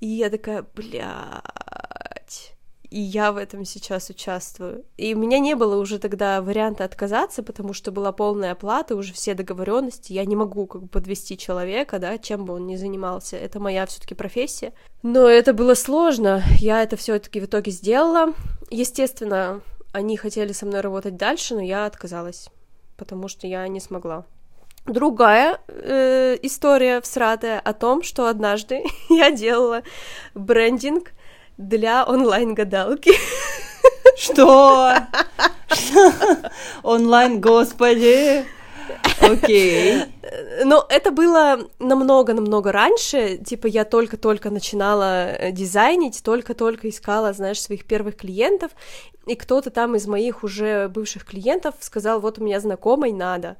[0.00, 2.56] И я такая, блядь
[2.90, 4.84] и я в этом сейчас участвую.
[4.96, 9.12] И у меня не было уже тогда варианта отказаться, потому что была полная оплата, уже
[9.12, 10.12] все договоренности.
[10.12, 13.36] Я не могу как бы подвести человека, да, чем бы он ни занимался.
[13.36, 14.72] Это моя все-таки профессия.
[15.02, 16.42] Но это было сложно.
[16.58, 18.32] Я это все-таки в итоге сделала.
[18.70, 19.60] Естественно,
[19.92, 22.48] они хотели со мной работать дальше, но я отказалась,
[22.96, 24.24] потому что я не смогла.
[24.86, 29.82] Другая э, история всратая о том, что однажды я делала
[30.34, 31.12] брендинг
[31.58, 33.12] для онлайн-гадалки.
[34.16, 34.94] Что?
[36.82, 38.44] Онлайн, господи.
[39.20, 40.02] Окей.
[40.64, 43.38] Но это было намного-намного раньше.
[43.38, 48.70] Типа я только-только начинала э, дизайнить, только-только искала, знаешь, своих первых клиентов.
[49.26, 53.56] И кто-то там из моих уже бывших клиентов сказал, вот у меня знакомой надо.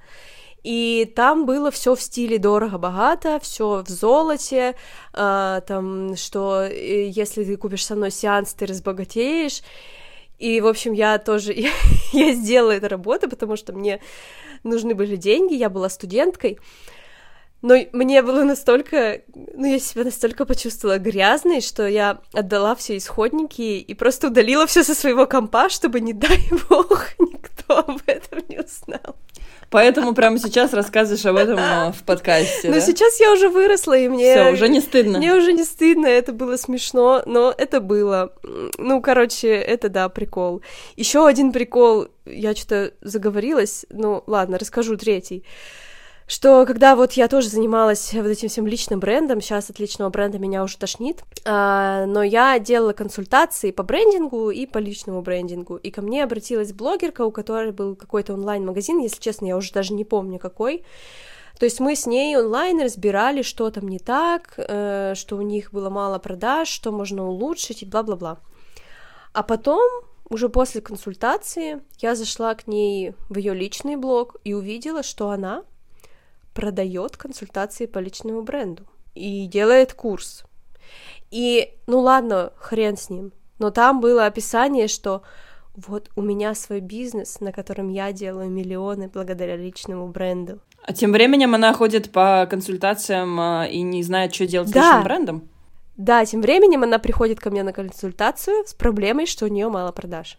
[0.67, 4.75] И там было все в стиле дорого-богато, все в золоте,
[5.13, 9.63] э, там, что э, если ты купишь со мной сеанс, ты разбогатеешь.
[10.41, 11.55] И, в общем, я тоже,
[12.13, 14.01] я, сделала эту работу, потому что мне
[14.65, 16.59] нужны были деньги, я была студенткой,
[17.63, 23.79] но мне было настолько, ну, я себя настолько почувствовала грязной, что я отдала все исходники
[23.79, 28.59] и просто удалила все со своего компа, чтобы, не дай бог, никто об этом не
[28.59, 29.15] узнал.
[29.71, 32.69] Поэтому прямо сейчас рассказываешь об этом а, в подкасте.
[32.69, 32.81] Но да?
[32.81, 34.33] сейчас я уже выросла, и мне...
[34.33, 35.19] Все, уже не стыдно.
[35.19, 38.33] Мне уже не стыдно, это было смешно, но это было.
[38.79, 40.63] Ну, короче, это да, прикол.
[40.97, 45.45] Еще один прикол, я что-то заговорилась, ну, ладно, расскажу третий
[46.27, 50.39] что когда вот я тоже занималась вот этим всем личным брендом, сейчас от личного бренда
[50.39, 55.91] меня уже тошнит, а, но я делала консультации по брендингу и по личному брендингу, и
[55.91, 60.05] ко мне обратилась блогерка, у которой был какой-то онлайн-магазин, если честно, я уже даже не
[60.05, 60.85] помню какой,
[61.59, 65.73] то есть мы с ней онлайн разбирали, что там не так, э, что у них
[65.73, 68.41] было мало продаж, что можно улучшить и бла-бла-бла.
[69.33, 69.83] А потом
[70.29, 75.63] уже после консультации я зашла к ней в ее личный блог и увидела, что она
[76.57, 80.45] продает консультации по личному бренду и делает курс.
[81.31, 85.23] И, ну ладно, хрен с ним, но там было описание, что
[85.75, 90.61] вот у меня свой бизнес, на котором я делаю миллионы благодаря личному бренду.
[90.83, 94.81] А тем временем она ходит по консультациям а, и не знает, что делать да.
[94.81, 95.49] с личным брендом?
[95.99, 99.93] Да, тем временем она приходит ко мне на консультацию с проблемой, что у нее мало
[99.93, 100.39] продаж.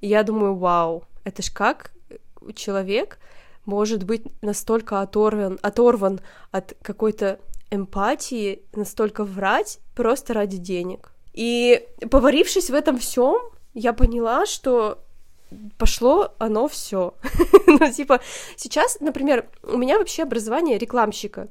[0.00, 1.90] И я думаю, вау, это ж как
[2.54, 3.18] человек
[3.66, 7.38] может быть настолько оторван, оторван от какой-то
[7.70, 11.12] эмпатии, настолько врать просто ради денег.
[11.32, 13.40] И поварившись в этом всем,
[13.74, 14.98] я поняла, что
[15.78, 17.14] пошло оно все.
[17.66, 18.20] ну, типа,
[18.56, 21.48] сейчас, например, у меня вообще образование рекламщика.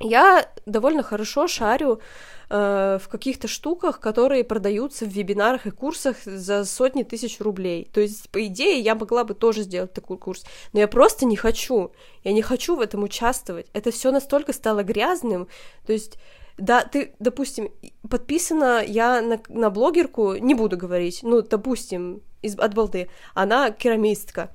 [0.00, 2.00] Я довольно хорошо шарю
[2.50, 7.88] э, в каких-то штуках, которые продаются в вебинарах и курсах за сотни тысяч рублей.
[7.92, 11.36] То есть, по идее, я могла бы тоже сделать такой курс, но я просто не
[11.36, 11.92] хочу.
[12.24, 13.66] Я не хочу в этом участвовать.
[13.72, 15.48] Это все настолько стало грязным.
[15.86, 16.18] То есть
[16.58, 17.70] да, ты, допустим,
[18.10, 24.50] подписана я на, на блогерку, не буду говорить, ну, допустим, из, от балды, она керамистка,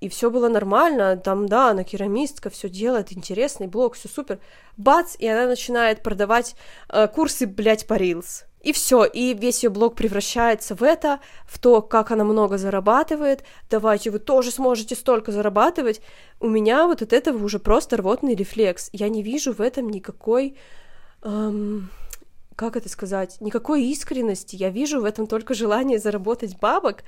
[0.00, 4.40] и все было нормально, там, да, она керамистка, все делает, интересный блог, все супер.
[4.76, 6.56] Бац, и она начинает продавать
[6.88, 8.44] э, курсы, блядь, по Reels.
[8.62, 13.42] И все, и весь ее блог превращается в это, в то, как она много зарабатывает.
[13.70, 16.02] Давайте, вы тоже сможете столько зарабатывать.
[16.40, 18.90] У меня вот от этого уже просто рвотный рефлекс.
[18.92, 20.56] Я не вижу в этом никакой
[21.22, 21.88] эм,
[22.60, 24.54] как это сказать, никакой искренности.
[24.54, 27.04] Я вижу в этом только желание заработать бабок,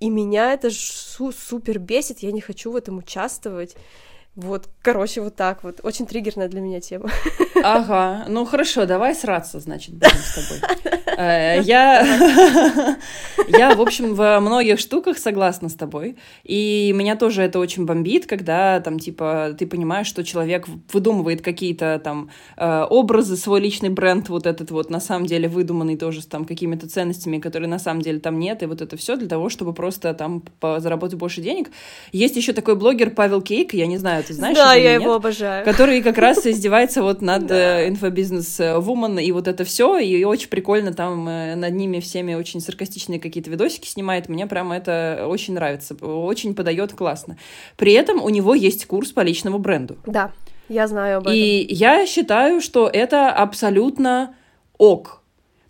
[0.00, 3.76] и меня это су супер бесит, я не хочу в этом участвовать.
[4.36, 5.80] Вот, короче, вот так вот.
[5.82, 7.10] Очень триггерная для меня тема.
[7.64, 10.92] Ага, ну хорошо, давай сраться, значит, будем с тобой.
[11.18, 12.02] Э, я,
[13.48, 18.26] я, в общем, во многих штуках согласна с тобой, и меня тоже это очень бомбит,
[18.26, 24.28] когда там, типа, ты понимаешь, что человек выдумывает какие-то там э, образы, свой личный бренд,
[24.28, 28.02] вот этот вот, на самом деле, выдуманный тоже с там какими-то ценностями, которые на самом
[28.02, 31.70] деле там нет, и вот это все для того, чтобы просто там заработать больше денег.
[32.12, 34.56] Есть еще такой блогер Павел Кейк, я не знаю, ты знаешь?
[34.56, 35.64] Да, я его обожаю.
[35.64, 40.92] Который как раз издевается вот над э, инфобизнес-вумен и вот это все, и очень прикольно
[40.92, 44.28] там э, над ними всеми очень саркастичные какие-то видосики снимает.
[44.28, 47.38] Мне прямо это очень нравится, очень подает классно.
[47.76, 49.96] При этом у него есть курс по личному бренду.
[50.06, 50.32] Да,
[50.68, 51.34] я знаю об этом.
[51.34, 54.34] И я считаю, что это абсолютно
[54.78, 55.22] ок.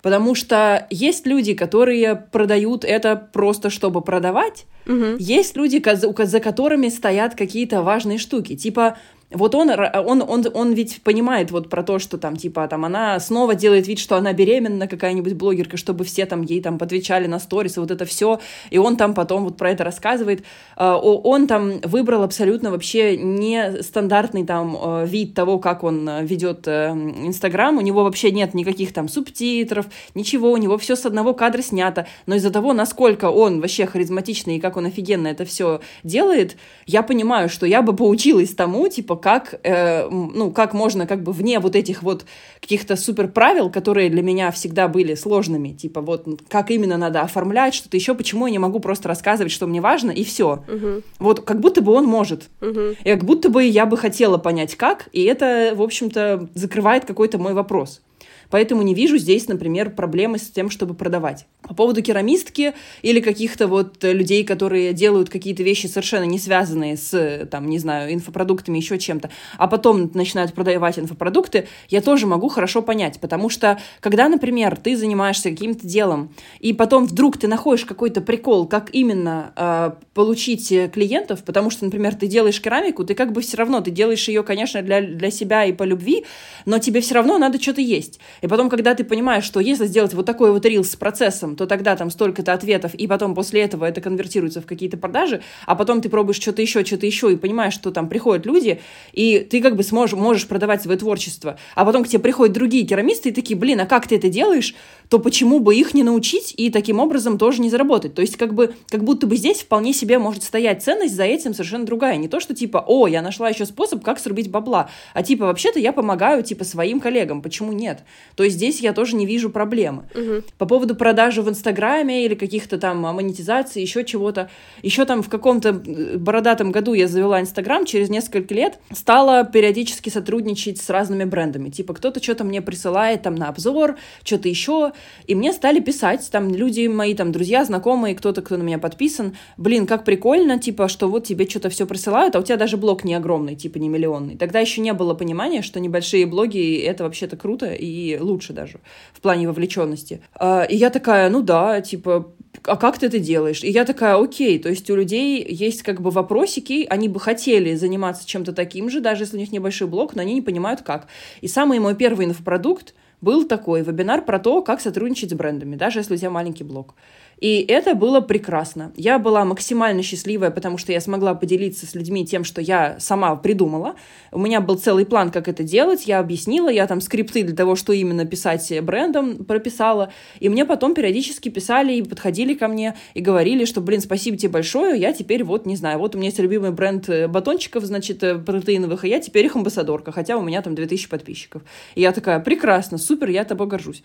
[0.06, 5.16] Потому что есть люди, которые продают это просто чтобы продавать, угу.
[5.18, 8.54] есть люди, за которыми стоят какие-то важные штуки.
[8.54, 8.98] Типа,
[9.32, 13.18] вот он, он, он, он ведь понимает вот про то, что там, типа, там, она
[13.18, 17.40] снова делает вид, что она беременна, какая-нибудь блогерка, чтобы все там ей там подвечали на
[17.40, 18.38] сторис, и вот это все,
[18.70, 20.44] и он там потом вот про это рассказывает.
[20.76, 26.24] А, он там выбрал абсолютно вообще не стандартный там э, вид того, как он э,
[26.24, 31.04] ведет э, Инстаграм, у него вообще нет никаких там субтитров, ничего, у него все с
[31.04, 35.44] одного кадра снято, но из-за того, насколько он вообще харизматичный и как он офигенно это
[35.44, 41.06] все делает, я понимаю, что я бы поучилась тому, типа, как, э, ну, как можно
[41.06, 42.24] как бы вне вот этих вот
[42.60, 47.74] каких-то супер правил, которые для меня всегда были сложными, типа вот как именно надо оформлять,
[47.74, 50.64] что-то еще, почему я не могу просто рассказывать, что мне важно, и все.
[50.68, 51.02] Угу.
[51.18, 52.48] Вот как будто бы он может.
[52.60, 52.80] Угу.
[53.04, 57.38] И как будто бы я бы хотела понять, как, и это, в общем-то, закрывает какой-то
[57.38, 58.02] мой вопрос.
[58.50, 61.46] Поэтому не вижу здесь, например, проблемы с тем, чтобы продавать.
[61.62, 67.48] По поводу керамистки или каких-то вот людей, которые делают какие-то вещи совершенно не связанные с,
[67.50, 72.82] там, не знаю, инфопродуктами, еще чем-то, а потом начинают продавать инфопродукты, я тоже могу хорошо
[72.82, 78.20] понять, потому что, когда, например, ты занимаешься каким-то делом, и потом вдруг ты находишь какой-то
[78.20, 83.40] прикол, как именно э, получить клиентов, потому что, например, ты делаешь керамику, ты как бы
[83.40, 86.24] все равно, ты делаешь ее, конечно, для, для себя и по любви,
[86.64, 88.20] но тебе все равно надо что-то есть.
[88.42, 91.66] И потом, когда ты понимаешь, что если сделать вот такой вот рил с процессом, то
[91.66, 96.00] тогда там столько-то ответов, и потом после этого это конвертируется в какие-то продажи, а потом
[96.00, 98.80] ты пробуешь что-то еще, что-то еще, и понимаешь, что там приходят люди,
[99.12, 102.86] и ты как бы сможешь, можешь продавать свое творчество, а потом к тебе приходят другие
[102.86, 104.74] керамисты, и такие, блин, а как ты это делаешь?
[105.08, 108.14] То почему бы их не научить и таким образом тоже не заработать?
[108.14, 111.54] То есть как бы, как будто бы здесь вполне себе может стоять ценность за этим
[111.54, 112.16] совершенно другая.
[112.16, 115.78] Не то, что типа, о, я нашла еще способ, как срубить бабла, а типа, вообще-то
[115.78, 118.00] я помогаю типа своим коллегам, почему нет?
[118.36, 120.04] То здесь я тоже не вижу проблемы.
[120.14, 120.42] Угу.
[120.58, 124.50] По поводу продажи в Инстаграме или каких-то там монетизации, еще чего-то.
[124.82, 130.78] Еще там в каком-то бородатом году я завела Инстаграм, через несколько лет стала периодически сотрудничать
[130.78, 131.70] с разными брендами.
[131.70, 134.92] Типа кто-то что-то мне присылает там на обзор, что-то еще,
[135.26, 139.36] и мне стали писать там люди мои, там друзья, знакомые, кто-то, кто на меня подписан.
[139.56, 143.04] Блин, как прикольно, типа, что вот тебе что-то все присылают, а у тебя даже блог
[143.04, 144.36] не огромный, типа не миллионный.
[144.36, 148.80] Тогда еще не было понимания, что небольшие блоги это вообще-то круто и лучше даже
[149.12, 150.20] в плане вовлеченности.
[150.34, 152.32] А, и я такая, ну да, типа,
[152.64, 153.62] а как ты это делаешь?
[153.62, 157.74] И я такая, окей, то есть у людей есть как бы вопросики, они бы хотели
[157.74, 161.06] заниматься чем-то таким же, даже если у них небольшой блог, но они не понимают как.
[161.40, 166.00] И самый мой первый инфопродукт был такой вебинар про то, как сотрудничать с брендами, даже
[166.00, 166.94] если у тебя маленький блог.
[167.38, 168.92] И это было прекрасно.
[168.96, 173.36] Я была максимально счастливая, потому что я смогла поделиться с людьми тем, что я сама
[173.36, 173.96] придумала.
[174.32, 176.06] У меня был целый план, как это делать.
[176.06, 180.12] Я объяснила, я там скрипты для того, что именно писать брендом прописала.
[180.40, 184.52] И мне потом периодически писали и подходили ко мне и говорили, что, блин, спасибо тебе
[184.52, 188.22] большое, я теперь вот, не знаю, вот у меня есть любимый бренд э, батончиков, значит,
[188.22, 191.62] э, протеиновых, и я теперь их амбассадорка, хотя у меня там 2000 подписчиков.
[191.94, 194.02] И я такая, прекрасно, супер я тобой горжусь.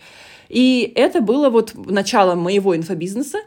[0.52, 3.38] И это было вот начало моего инфобизнеса,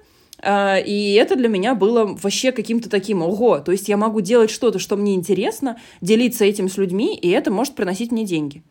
[0.42, 4.50] а, и это для меня было вообще каким-то таким, ого, то есть я могу делать
[4.50, 8.64] что-то, что мне интересно, делиться этим с людьми, и это может приносить мне деньги.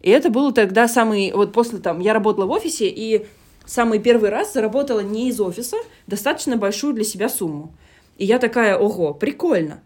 [0.00, 3.26] И это было тогда самый, вот после там, я работала в офисе, и
[3.66, 5.76] самый первый раз заработала не из офиса
[6.06, 7.74] достаточно большую для себя сумму.
[8.16, 9.82] И я такая, ого, прикольно.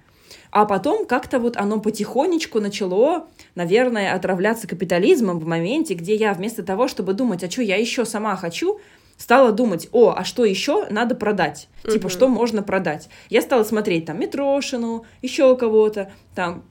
[0.51, 6.63] А потом как-то вот оно потихонечку начало, наверное, отравляться капитализмом в моменте, где я вместо
[6.63, 8.81] того, чтобы думать, а что я еще сама хочу,
[9.17, 11.69] стала думать, о, а что еще надо продать?
[11.83, 11.93] Uh-huh.
[11.93, 13.09] Типа, что можно продать?
[13.31, 16.65] Я стала смотреть там Митрошину, еще кого-то, там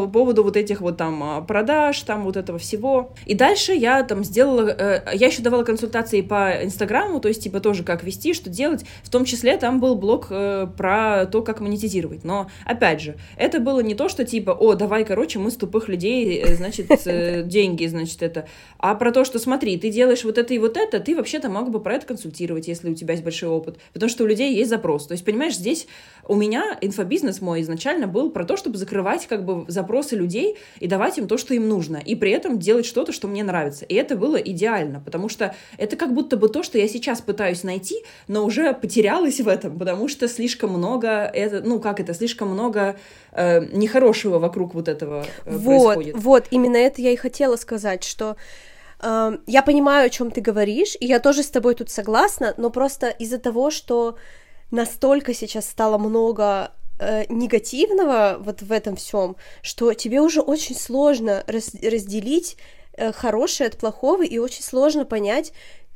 [0.00, 3.12] по поводу вот этих вот там а, продаж, там вот этого всего.
[3.26, 7.60] И дальше я там сделала, э, я еще давала консультации по Инстаграму, то есть типа
[7.60, 8.84] тоже как вести, что делать.
[9.02, 12.24] В том числе там был блог э, про то, как монетизировать.
[12.24, 15.88] Но опять же, это было не то, что типа, о, давай, короче, мы с тупых
[15.88, 16.88] людей, э, значит,
[17.48, 18.46] деньги, значит, это,
[18.78, 21.70] а про то, что смотри, ты делаешь вот это и вот это, ты вообще-то мог
[21.70, 23.78] бы про это консультировать, если у тебя есть большой опыт.
[23.92, 25.06] Потому что у людей есть запрос.
[25.06, 25.86] То есть, понимаешь, здесь
[26.26, 30.86] у меня инфобизнес мой изначально был про то, чтобы закрывать как бы запросы людей и
[30.86, 33.84] давать им то, что им нужно, и при этом делать что-то, что мне нравится.
[33.84, 37.64] И это было идеально, потому что это как будто бы то, что я сейчас пытаюсь
[37.64, 37.96] найти,
[38.28, 42.96] но уже потерялась в этом, потому что слишком много, это, ну как это, слишком много
[43.32, 46.16] э, нехорошего вокруг вот этого э, вот, происходит.
[46.16, 48.36] Вот, именно это я и хотела сказать, что
[49.02, 52.70] э, я понимаю, о чем ты говоришь, и я тоже с тобой тут согласна, но
[52.70, 54.16] просто из-за того, что
[54.70, 61.44] настолько сейчас стало много э, негативного вот в этом всем, что тебе уже очень сложно
[61.46, 62.56] раз, разделить
[62.94, 65.52] э, хорошее от плохого, и очень сложно понять,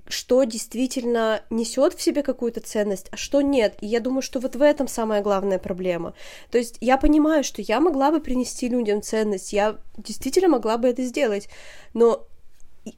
[0.08, 3.76] что действительно несет в себе какую-то ценность, а что нет.
[3.80, 6.14] И я думаю, что вот в этом самая главная проблема.
[6.50, 10.88] То есть я понимаю, что я могла бы принести людям ценность, я действительно могла бы
[10.88, 11.48] это сделать,
[11.92, 12.26] но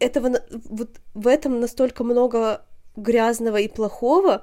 [0.01, 2.63] этого вот в этом настолько много
[2.97, 4.43] грязного и плохого,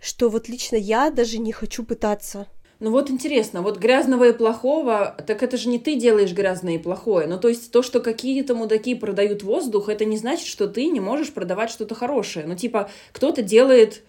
[0.00, 2.46] что вот лично я даже не хочу пытаться.
[2.78, 6.78] Ну вот интересно, вот грязного и плохого, так это же не ты делаешь грязное и
[6.78, 7.26] плохое.
[7.26, 11.00] Ну то есть то, что какие-то мудаки продают воздух, это не значит, что ты не
[11.00, 12.44] можешь продавать что-то хорошее.
[12.46, 14.02] Ну типа кто-то делает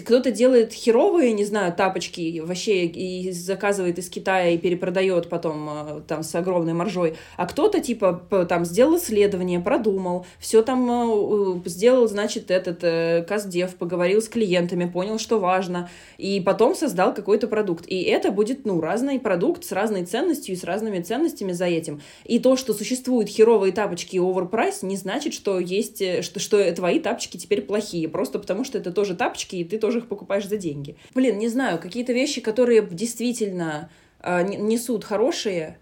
[0.00, 6.00] кто-то делает херовые, не знаю, тапочки вообще и заказывает из Китая и перепродает потом э,
[6.06, 12.08] там с огромной маржой, а кто-то типа там сделал исследование, продумал, все там э, сделал,
[12.08, 17.84] значит, этот э, Каздев, поговорил с клиентами, понял, что важно, и потом создал какой-то продукт.
[17.86, 22.00] И это будет, ну, разный продукт с разной ценностью и с разными ценностями за этим.
[22.24, 27.00] И то, что существуют херовые тапочки и оверпрайс, не значит, что есть, что, что твои
[27.00, 30.56] тапочки теперь плохие, просто потому что это тоже тапочки, и ты тоже их покупаешь за
[30.56, 30.96] деньги.
[31.12, 35.76] Блин, не знаю, какие-то вещи, которые действительно э, несут хорошие.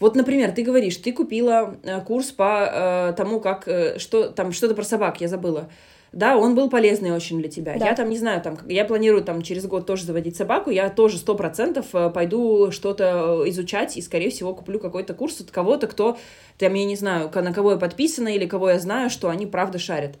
[0.00, 4.52] Вот, например, ты говоришь, ты купила э, курс по э, тому, как э, что там
[4.52, 5.70] что-то про собак, я забыла.
[6.10, 7.76] Да, он был полезный очень для тебя.
[7.78, 7.86] Да.
[7.86, 11.18] Я там не знаю, там я планирую там через год тоже заводить собаку, я тоже
[11.18, 16.16] сто процентов э, пойду что-то изучать и, скорее всего, куплю какой-то курс от кого-то, кто
[16.58, 19.78] там я не знаю, на кого я подписана или кого я знаю, что они правда
[19.78, 20.16] шарят.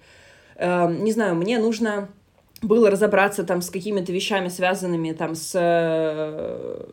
[0.56, 2.08] Э, не знаю, мне нужно
[2.64, 5.52] было разобраться там с какими-то вещами, связанными там с...
[5.54, 6.84] Э,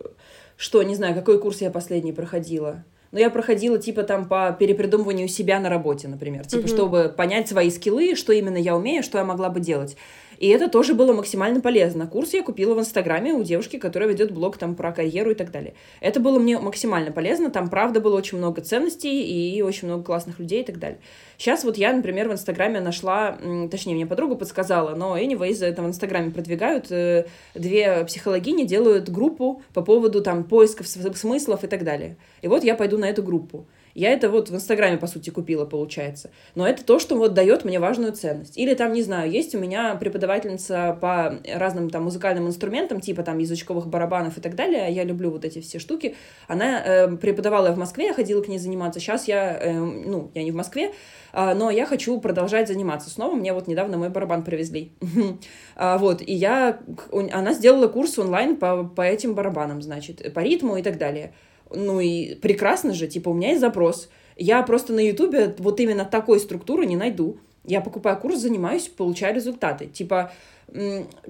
[0.57, 2.83] что, не знаю, какой курс я последний проходила.
[3.11, 6.45] Но я проходила типа там по перепридумыванию себя на работе, например.
[6.45, 6.67] Типа, mm-hmm.
[6.67, 9.97] чтобы понять свои скиллы, что именно я умею, что я могла бы делать.
[10.41, 12.07] И это тоже было максимально полезно.
[12.07, 15.51] Курс я купила в Инстаграме у девушки, которая ведет блог там про карьеру и так
[15.51, 15.75] далее.
[15.99, 17.51] Это было мне максимально полезно.
[17.51, 20.97] Там, правда, было очень много ценностей и очень много классных людей и так далее.
[21.37, 23.37] Сейчас вот я, например, в Инстаграме нашла,
[23.69, 29.61] точнее, мне подруга подсказала, но anyways, это в Инстаграме продвигают, э, две психологини делают группу
[29.75, 32.15] по поводу там поисков смыслов и так далее.
[32.41, 33.67] И вот я пойду на эту группу.
[33.93, 36.31] Я это вот в Инстаграме, по сути, купила, получается.
[36.55, 38.57] Но это то, что вот дает мне важную ценность.
[38.57, 43.37] Или там, не знаю, есть у меня преподавательница по разным там музыкальным инструментам, типа там
[43.37, 44.91] язычковых барабанов и так далее.
[44.91, 46.15] Я люблю вот эти все штуки.
[46.47, 48.99] Она э, преподавала в Москве, я ходила к ней заниматься.
[48.99, 50.91] Сейчас я, э, ну, я не в Москве,
[51.33, 53.35] э, но я хочу продолжать заниматься снова.
[53.35, 54.93] Мне вот недавно мой барабан привезли.
[55.75, 56.79] а, вот, и я,
[57.11, 61.33] она сделала курс онлайн по, по этим барабанам, значит, по ритму и так далее.
[61.75, 64.09] Ну и прекрасно же, типа, у меня есть запрос.
[64.37, 67.37] Я просто на Ютубе вот именно такой структуры не найду.
[67.65, 69.85] Я покупаю курс, занимаюсь, получаю результаты.
[69.85, 70.31] Типа,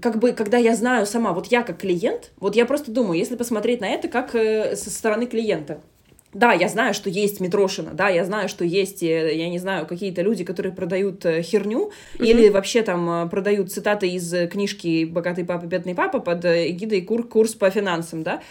[0.01, 3.35] как бы, когда я знаю сама, вот я как клиент, вот я просто думаю, если
[3.35, 5.81] посмотреть на это как э, со стороны клиента,
[6.33, 9.87] да, я знаю, что есть Митрошина, да, я знаю, что есть, э, я не знаю,
[9.87, 12.25] какие-то люди, которые продают э, херню mm-hmm.
[12.25, 17.55] или вообще там продают цитаты из книжки «Богатый папа, бедный папа» под эгидой кур курс
[17.55, 18.41] по финансам, да,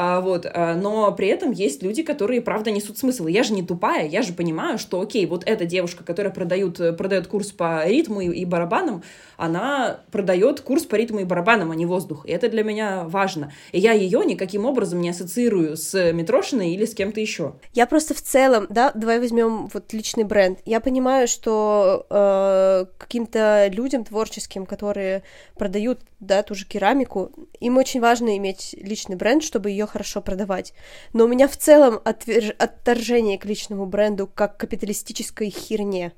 [0.00, 3.26] А, вот, а, но при этом есть люди, которые, правда, несут смысл.
[3.26, 7.26] Я же не тупая, я же понимаю, что, окей, вот эта девушка, которая продает, продает
[7.26, 9.02] курс по ритму и, и барабанам,
[9.38, 12.26] она продает курс по ритму и барабанам, а не воздух.
[12.26, 13.52] И это для меня важно.
[13.72, 17.54] И я ее никаким образом не ассоциирую с Митрошиной или с кем-то еще.
[17.72, 20.58] Я просто в целом, да, давай возьмем вот личный бренд.
[20.64, 25.22] Я понимаю, что э, каким-то людям творческим, которые
[25.56, 27.30] продают, да, ту же керамику,
[27.60, 30.74] им очень важно иметь личный бренд, чтобы ее хорошо продавать.
[31.12, 32.50] Но у меня в целом отверж...
[32.58, 36.12] отторжение к личному бренду как капиталистической херне.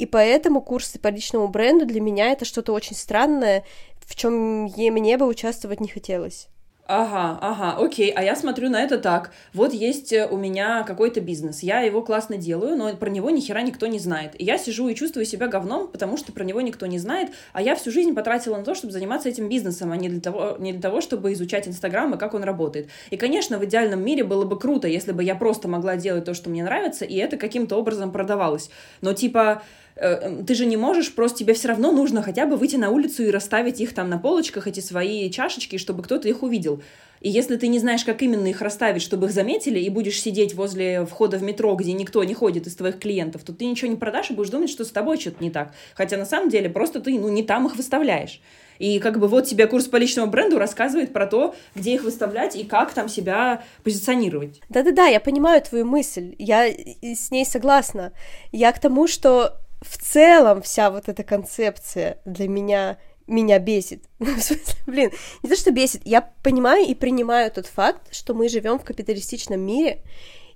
[0.00, 3.64] И поэтому курсы по личному бренду для меня это что-то очень странное,
[4.00, 6.48] в чем мне бы участвовать не хотелось.
[6.86, 9.30] Ага, ага, окей, а я смотрю на это так.
[9.52, 13.40] Вот есть э, у меня какой-то бизнес, я его классно делаю, но про него ни
[13.40, 14.32] хера никто не знает.
[14.40, 17.60] И я сижу и чувствую себя говном, потому что про него никто не знает, а
[17.60, 20.72] я всю жизнь потратила на то, чтобы заниматься этим бизнесом, а не для того, не
[20.72, 22.88] для того чтобы изучать Инстаграм и как он работает.
[23.10, 26.32] И, конечно, в идеальном мире было бы круто, если бы я просто могла делать то,
[26.32, 28.70] что мне нравится, и это каким-то образом продавалось.
[29.00, 29.62] Но типа
[30.00, 33.30] ты же не можешь, просто тебе все равно нужно хотя бы выйти на улицу и
[33.30, 36.82] расставить их там на полочках, эти свои чашечки, чтобы кто-то их увидел.
[37.20, 40.54] И если ты не знаешь, как именно их расставить, чтобы их заметили, и будешь сидеть
[40.54, 43.96] возле входа в метро, где никто не ходит из твоих клиентов, то ты ничего не
[43.96, 45.74] продашь и будешь думать, что с тобой что-то не так.
[45.94, 48.40] Хотя на самом деле просто ты ну, не там их выставляешь.
[48.78, 52.56] И как бы вот тебе курс по личному бренду рассказывает про то, где их выставлять
[52.56, 54.62] и как там себя позиционировать.
[54.70, 58.14] Да-да-да, я понимаю твою мысль, я с ней согласна.
[58.50, 64.04] Я к тому, что в целом вся вот эта концепция для меня меня бесит.
[64.18, 65.10] Ну, в смысле, блин,
[65.42, 69.60] не то, что бесит, я понимаю и принимаю тот факт, что мы живем в капиталистичном
[69.60, 70.02] мире,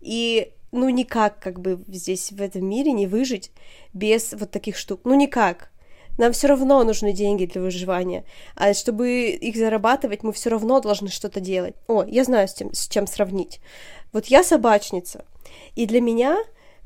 [0.01, 3.53] и ну никак как бы здесь в этом мире не выжить
[3.93, 5.01] без вот таких штук.
[5.05, 5.71] Ну никак.
[6.19, 11.09] Нам все равно нужны деньги для выживания, а чтобы их зарабатывать, мы все равно должны
[11.09, 11.75] что-то делать.
[11.89, 13.61] О, я знаю, с, тем, с чем сравнить.
[14.13, 15.25] Вот я собачница,
[15.75, 16.37] и для меня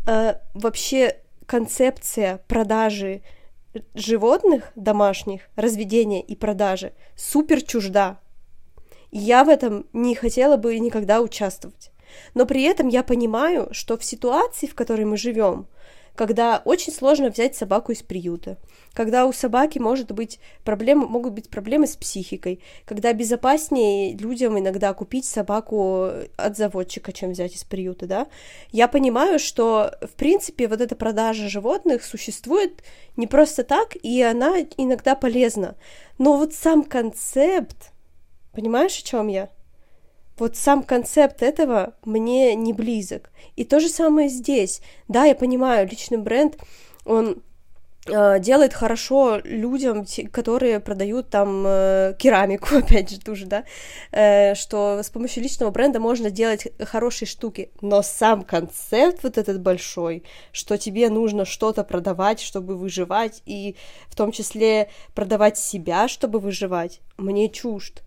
[0.07, 1.17] э, вообще
[1.49, 3.23] концепция продажи
[3.95, 8.21] животных домашних, разведения и продажи супер чужда.
[9.11, 11.91] я в этом не хотела бы никогда участвовать.
[12.35, 15.67] Но при этом я понимаю, что в ситуации, в которой мы живем,
[16.15, 18.59] когда очень сложно взять собаку из приюта,
[18.93, 24.93] когда у собаки может быть проблемы, могут быть проблемы с психикой, когда безопаснее людям иногда
[24.95, 28.27] купить собаку от заводчика, чем взять из приюта, да,
[28.73, 32.83] я понимаю, что, в принципе, вот эта продажа животных существует
[33.17, 35.77] не просто так, и она иногда полезна.
[36.19, 37.93] Но вот сам концепт,
[38.53, 39.51] понимаешь, о чем я?
[40.39, 43.31] вот сам концепт этого мне не близок.
[43.57, 44.81] И то же самое здесь.
[45.09, 46.57] Да, я понимаю, личный бренд,
[47.05, 47.43] он
[48.09, 53.65] делает хорошо людям, которые продают там э, керамику, опять же, ту же, да,
[54.13, 59.61] э, что с помощью личного бренда можно делать хорошие штуки, но сам концепт вот этот
[59.61, 63.77] большой, что тебе нужно что-то продавать, чтобы выживать, и
[64.09, 68.03] в том числе продавать себя, чтобы выживать, мне чужд.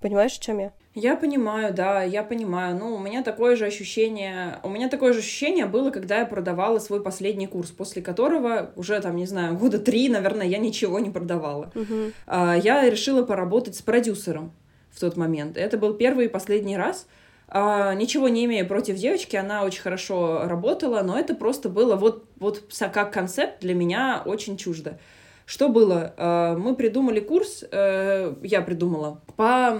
[0.00, 0.72] Понимаешь, о чем я?
[0.94, 2.76] Я понимаю, да, я понимаю.
[2.76, 6.78] Ну, у меня такое же ощущение, у меня такое же ощущение было, когда я продавала
[6.78, 11.10] свой последний курс, после которого уже там, не знаю, года три, наверное, я ничего не
[11.10, 11.72] продавала.
[11.74, 12.12] Uh-huh.
[12.62, 14.52] Я решила поработать с продюсером
[14.92, 15.56] в тот момент.
[15.56, 17.08] Это был первый и последний раз.
[17.48, 22.24] А, ничего не имея против девочки, она очень хорошо работала, но это просто было вот,
[22.38, 24.98] вот как концепт для меня очень чуждо.
[25.46, 26.14] Что было?
[26.16, 29.78] Э, мы придумали курс, э, я придумала, по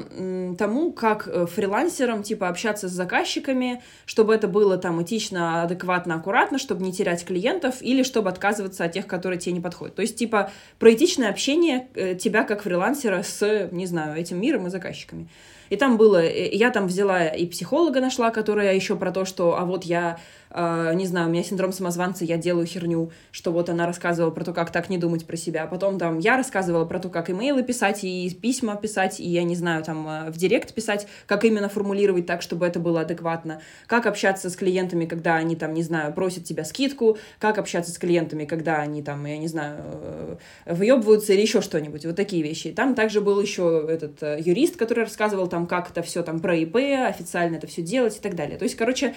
[0.58, 6.58] тому, как э, фрилансерам, типа, общаться с заказчиками, чтобы это было там этично, адекватно, аккуратно,
[6.58, 9.94] чтобы не терять клиентов или чтобы отказываться от тех, которые тебе не подходят.
[9.94, 11.88] То есть, типа, про этичное общение
[12.20, 15.28] тебя как фрилансера с, не знаю, этим миром и заказчиками.
[15.70, 19.64] И там было, я там взяла и психолога нашла, которая еще про то, что, а
[19.64, 20.18] вот я
[20.54, 24.44] Uh, не знаю, у меня синдром самозванца, я делаю херню, что вот она рассказывала про
[24.44, 25.66] то, как так не думать про себя.
[25.66, 29.56] Потом там я рассказывала про то, как имейлы писать, и письма писать, и я не
[29.56, 33.62] знаю, там э, в директ писать, как именно формулировать так, чтобы это было адекватно.
[33.88, 37.98] Как общаться с клиентами, когда они там, не знаю, просят тебя скидку, как общаться с
[37.98, 40.36] клиентами, когда они там, я не знаю, э,
[40.66, 42.06] выебываются или еще что-нибудь.
[42.06, 42.70] Вот такие вещи.
[42.70, 46.54] Там также был еще этот э, юрист, который рассказывал там, как это все там про
[46.54, 46.76] ИП,
[47.08, 48.56] официально это все делать и так далее.
[48.56, 49.14] То есть, короче,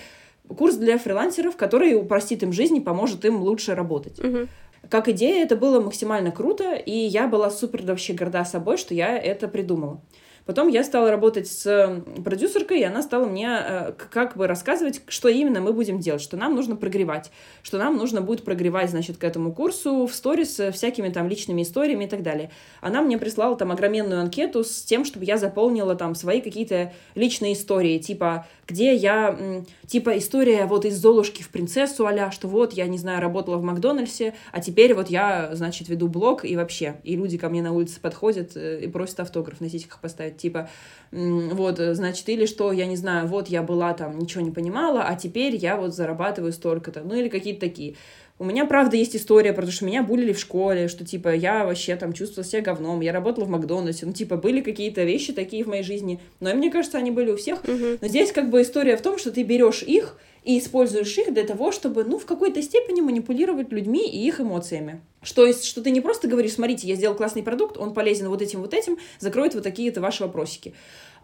[0.56, 4.20] курс для фрилансеров, который упростит им жизнь и поможет им лучше работать.
[4.20, 4.48] Угу.
[4.90, 9.18] Как идея, это было максимально круто, и я была супер вообще горда собой, что я
[9.18, 10.02] это придумала.
[10.48, 15.28] Потом я стала работать с продюсеркой, и она стала мне э, как бы рассказывать, что
[15.28, 17.32] именно мы будем делать, что нам нужно прогревать,
[17.62, 22.06] что нам нужно будет прогревать, значит, к этому курсу в сторис всякими там личными историями
[22.06, 22.50] и так далее.
[22.82, 27.54] Она мне прислала там огроменную анкету с тем, чтобы я заполнила там свои какие-то личные
[27.54, 32.88] истории, типа, где я, типа, история вот из Золушки в принцессу а что вот я,
[32.88, 37.18] не знаю, работала в Макдональдсе, а теперь вот я, значит, веду блог и вообще, и
[37.18, 40.70] люди ко мне на улице подходят э, и просят автограф на сиськах поставить типа,
[41.12, 45.16] вот, значит, или что, я не знаю, вот я была там, ничего не понимала, а
[45.16, 47.96] теперь я вот зарабатываю столько-то, ну или какие-то такие.
[48.40, 51.96] У меня, правда, есть история, потому что меня булили в школе, что, типа, я вообще
[51.96, 55.68] там чувствовала себя говном, я работала в Макдональдсе, ну, типа, были какие-то вещи такие в
[55.68, 57.62] моей жизни, но мне кажется, они были у всех.
[57.66, 61.44] Но здесь как бы история в том, что ты берешь их и используешь их для
[61.44, 65.02] того, чтобы, ну, в какой-то степени манипулировать людьми и их эмоциями.
[65.22, 68.42] Что есть, что ты не просто говоришь, смотрите, я сделал классный продукт, он полезен вот
[68.42, 70.74] этим, вот этим, закроет вот такие-то ваши вопросики.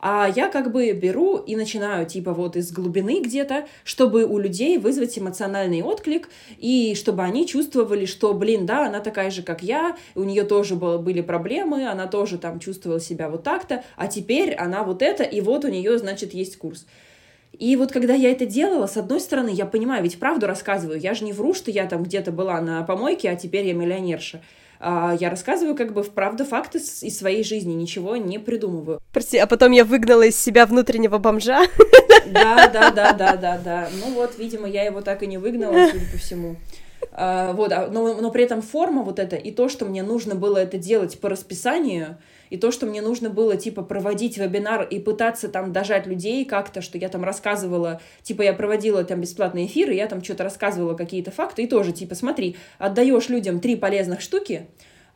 [0.01, 4.77] А я как бы беру и начинаю, типа, вот из глубины где-то, чтобы у людей
[4.77, 9.95] вызвать эмоциональный отклик, и чтобы они чувствовали, что, блин, да, она такая же, как я,
[10.15, 14.53] у нее тоже было, были проблемы, она тоже там чувствовала себя вот так-то, а теперь
[14.53, 16.85] она вот это, и вот у нее, значит, есть курс.
[17.57, 21.13] И вот когда я это делала, с одной стороны, я понимаю, ведь правду рассказываю, я
[21.13, 24.41] же не вру, что я там где-то была на помойке, а теперь я миллионерша.
[24.79, 28.99] А, я рассказываю как бы в правда факты из своей жизни, ничего не придумываю.
[29.13, 31.65] Прости, а потом я выгнала из себя внутреннего бомжа?
[32.25, 33.89] Да, да, да, да, да, да.
[34.03, 36.55] Ну вот, видимо, я его так и не выгнала, судя по всему.
[37.15, 40.33] А, вот, а, но, но при этом форма вот эта и то, что мне нужно
[40.33, 42.17] было это делать по расписанию,
[42.49, 46.81] и то, что мне нужно было, типа, проводить вебинар и пытаться там дожать людей как-то,
[46.81, 51.29] что я там рассказывала, типа, я проводила там бесплатные эфиры, я там что-то рассказывала, какие-то
[51.29, 54.67] факты, и тоже, типа, смотри, отдаешь людям три полезных штуки,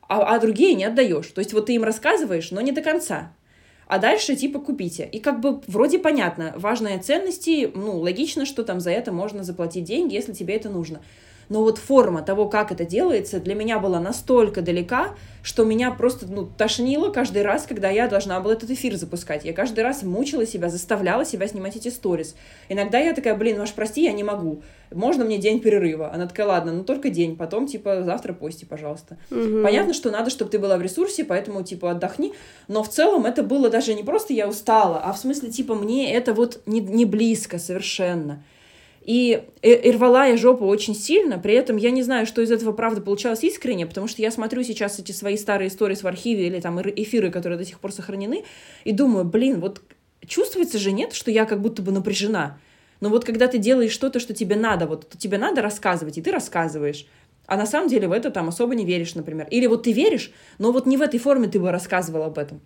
[0.07, 1.27] а, а другие не отдаешь.
[1.27, 3.33] То есть вот ты им рассказываешь, но не до конца.
[3.87, 5.07] А дальше типа купите.
[5.09, 9.85] И как бы вроде понятно, важные ценности, ну, логично, что там за это можно заплатить
[9.85, 11.01] деньги, если тебе это нужно
[11.49, 16.27] но вот форма того, как это делается, для меня была настолько далека, что меня просто
[16.27, 19.45] ну, тошнило каждый раз, когда я должна была этот эфир запускать.
[19.45, 22.35] Я каждый раз мучила себя, заставляла себя снимать эти сторис.
[22.67, 24.61] Иногда я такая, блин, Маш, прости, я не могу.
[24.91, 26.13] Можно мне день перерыва?
[26.13, 29.17] Она такая, ладно, ну только день, потом, типа, завтра пости, пожалуйста.
[29.31, 29.63] Угу.
[29.63, 32.33] Понятно, что надо, чтобы ты была в ресурсе, поэтому, типа, отдохни.
[32.67, 36.13] Но в целом это было даже не просто я устала, а в смысле, типа, мне
[36.13, 38.43] это вот не, не близко совершенно.
[39.07, 42.73] И, и, рвала я жопу очень сильно, при этом я не знаю, что из этого
[42.73, 46.59] правда получалось искренне, потому что я смотрю сейчас эти свои старые истории в архиве или
[46.59, 48.43] там эфиры, которые до сих пор сохранены,
[48.83, 49.81] и думаю, блин, вот
[50.25, 52.59] чувствуется же нет, что я как будто бы напряжена.
[52.99, 56.29] Но вот когда ты делаешь что-то, что тебе надо, вот тебе надо рассказывать, и ты
[56.29, 57.07] рассказываешь,
[57.45, 59.47] а на самом деле в это там особо не веришь, например.
[59.49, 62.59] Или вот ты веришь, но вот не в этой форме ты бы рассказывал об этом.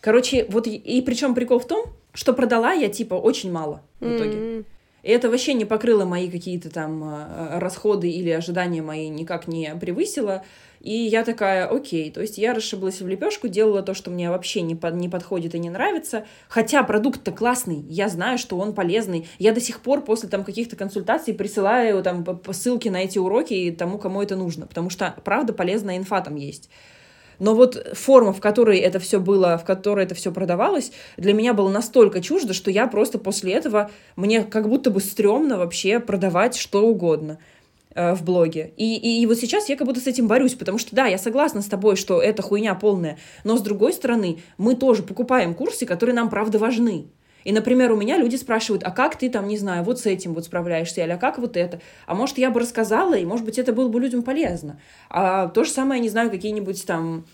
[0.00, 1.84] Короче, вот и, и причем прикол в том,
[2.14, 4.32] что продала я типа очень мало в итоге.
[4.32, 4.64] Mm-hmm.
[5.02, 9.74] И это вообще не покрыло мои какие-то там э, расходы или ожидания мои никак не
[9.74, 10.44] превысило.
[10.80, 14.62] И я такая, окей, то есть я расшиблась в лепешку, делала то, что мне вообще
[14.62, 19.28] не, под, не подходит и не нравится, хотя продукт-то классный, я знаю, что он полезный.
[19.38, 23.98] Я до сих пор после там каких-то консультаций присылаю там ссылки на эти уроки тому,
[23.98, 26.68] кому это нужно, потому что, правда, полезная инфа там есть.
[27.38, 31.54] Но вот форма, в которой это все было, в которой это все продавалось, для меня
[31.54, 36.56] было настолько чуждо, что я просто после этого, мне как будто бы стрёмно вообще продавать
[36.56, 37.38] что угодно
[37.94, 38.72] э, в блоге.
[38.76, 41.18] И, и, и вот сейчас я как будто с этим борюсь, потому что да, я
[41.18, 45.86] согласна с тобой, что это хуйня полная, но с другой стороны, мы тоже покупаем курсы,
[45.86, 47.06] которые нам правда важны.
[47.44, 50.34] И, например, у меня люди спрашивают, а как ты там, не знаю, вот с этим
[50.34, 51.80] вот справляешься, или а как вот это?
[52.06, 54.80] А может, я бы рассказала, и, может быть, это было бы людям полезно.
[55.10, 57.24] А то же самое, не знаю, какие-нибудь там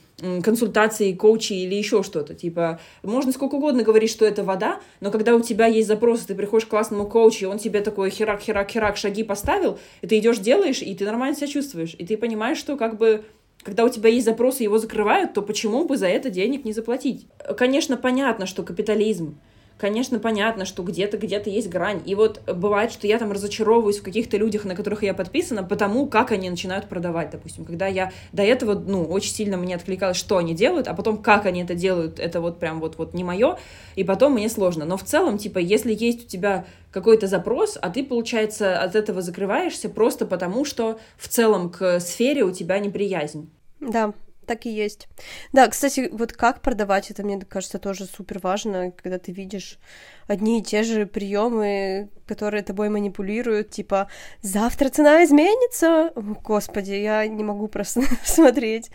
[0.42, 2.34] консультации, коучи или еще что-то.
[2.34, 6.34] Типа, можно сколько угодно говорить, что это вода, но когда у тебя есть запрос, ты
[6.34, 10.18] приходишь к классному коучу, и он тебе такой херак, херак, херак, шаги поставил, и ты
[10.18, 11.94] идешь, делаешь, и ты нормально себя чувствуешь.
[11.96, 13.24] И ты понимаешь, что как бы
[13.62, 16.72] когда у тебя есть запрос, и его закрывают, то почему бы за это денег не
[16.72, 17.26] заплатить?
[17.56, 19.38] Конечно, понятно, что капитализм
[19.79, 22.03] конечно, понятно, что где-то где-то есть грань.
[22.05, 26.07] И вот бывает, что я там разочаровываюсь в каких-то людях, на которых я подписана, потому
[26.07, 27.64] как они начинают продавать, допустим.
[27.64, 31.47] Когда я до этого, ну, очень сильно мне откликалось, что они делают, а потом как
[31.47, 33.59] они это делают, это вот прям вот, вот не мое,
[33.95, 34.85] и потом мне сложно.
[34.85, 39.22] Но в целом, типа, если есть у тебя какой-то запрос, а ты, получается, от этого
[39.22, 43.51] закрываешься просто потому, что в целом к сфере у тебя неприязнь.
[43.81, 44.12] Да,
[44.49, 45.09] так и есть.
[45.53, 49.78] Да, кстати, вот как продавать, это, мне кажется, тоже супер важно, когда ты видишь
[50.26, 54.09] одни и те же приемы, которые тобой манипулируют, типа
[54.42, 56.11] завтра цена изменится.
[56.14, 58.90] О, господи, я не могу просто смотреть.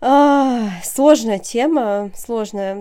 [0.00, 2.80] А, сложная тема, сложная.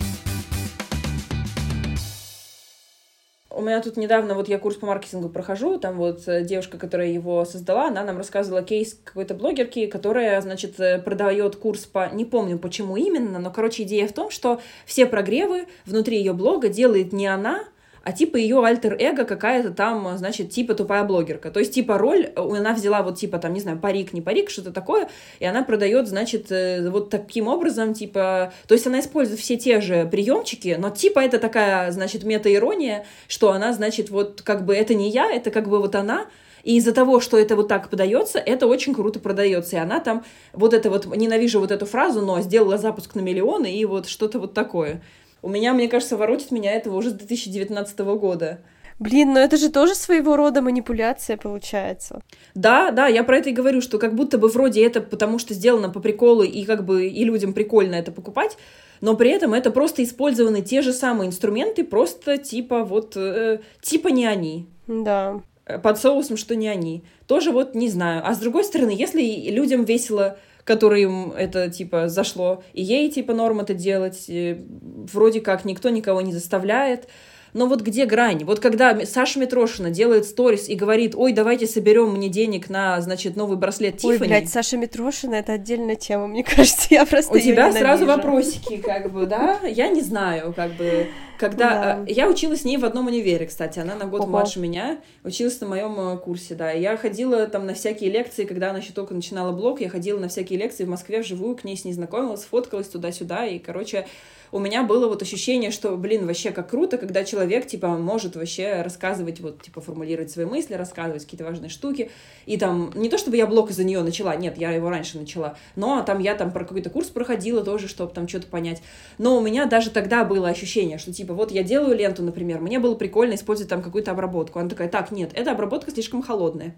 [3.61, 7.43] Меня тут недавно, вот я курс по маркетингу прохожу, там вот э, девушка, которая его
[7.45, 12.59] создала, она нам рассказывала кейс какой-то блогерки, которая, значит, э, продает курс по, не помню
[12.59, 17.27] почему именно, но, короче, идея в том, что все прогревы внутри ее блога делает не
[17.27, 17.63] она,
[18.07, 21.51] а типа ее альтер-эго какая-то там, значит, типа тупая блогерка.
[21.51, 24.71] То есть, типа, роль, она взяла вот, типа, там, не знаю, парик, не парик, что-то
[24.71, 29.57] такое, и она продает, значит, э, вот таким образом, типа, то есть она использует все
[29.57, 34.73] те же приемчики, но типа это такая, значит, мета-ирония, что она, значит, вот как бы
[34.73, 36.27] это не я, это как бы вот она,
[36.63, 39.75] и из-за того, что это вот так подается, это очень круто продается.
[39.75, 43.73] И она там вот это вот, ненавижу вот эту фразу, но сделала запуск на миллионы
[43.73, 45.01] и вот что-то вот такое.
[45.41, 48.59] У меня, мне кажется, воротит меня этого уже с 2019 года.
[48.99, 52.21] Блин, но это же тоже своего рода манипуляция получается.
[52.55, 55.53] Да, да, я про это и говорю, что как будто бы вроде это потому что
[55.53, 58.57] сделано по приколу, и как бы и людям прикольно это покупать,
[59.01, 64.07] но при этом это просто использованы те же самые инструменты, просто типа вот, э, типа
[64.07, 64.67] не они.
[64.87, 65.41] Да.
[65.83, 67.03] Под соусом, что не они.
[67.27, 68.23] Тоже вот не знаю.
[68.25, 69.21] А с другой стороны, если
[69.51, 72.63] людям весело которым это, типа, зашло.
[72.73, 74.29] И ей, типа, норм это делать.
[74.29, 77.07] Вроде как никто никого не заставляет.
[77.53, 78.43] Но вот где грань?
[78.43, 83.35] Вот когда Саша Митрошина делает сторис и говорит, ой, давайте соберем мне денег на, значит,
[83.35, 84.13] новый браслет Тиффани.
[84.13, 87.79] Ой, блядь, Саша Митрошина— это отдельная тема, мне кажется, я просто У тебя ненавижу.
[87.79, 89.59] сразу вопросики, как бы, да?
[89.63, 91.07] Я не знаю, как бы...
[91.37, 92.03] Когда да.
[92.07, 94.31] Э, я училась с ней в одном универе, кстати, она на год Ого.
[94.31, 96.71] младше меня, училась на моем э, курсе, да.
[96.71, 100.29] Я ходила там на всякие лекции, когда она еще только начинала блог, я ходила на
[100.29, 104.07] всякие лекции в Москве вживую, к ней с ней знакомилась, фоткалась туда-сюда, и, короче,
[104.51, 108.81] у меня было вот ощущение, что, блин, вообще как круто, когда человек, типа, может вообще
[108.81, 112.11] рассказывать, вот, типа, формулировать свои мысли, рассказывать какие-то важные штуки.
[112.45, 115.57] И там, не то чтобы я блог из-за нее начала, нет, я его раньше начала,
[115.75, 118.81] но там я там про какой-то курс проходила тоже, чтобы там что-то понять.
[119.17, 122.79] Но у меня даже тогда было ощущение, что, типа, вот я делаю ленту, например, мне
[122.79, 124.59] было прикольно использовать там какую-то обработку.
[124.59, 126.75] Она такая, так, нет, эта обработка слишком холодная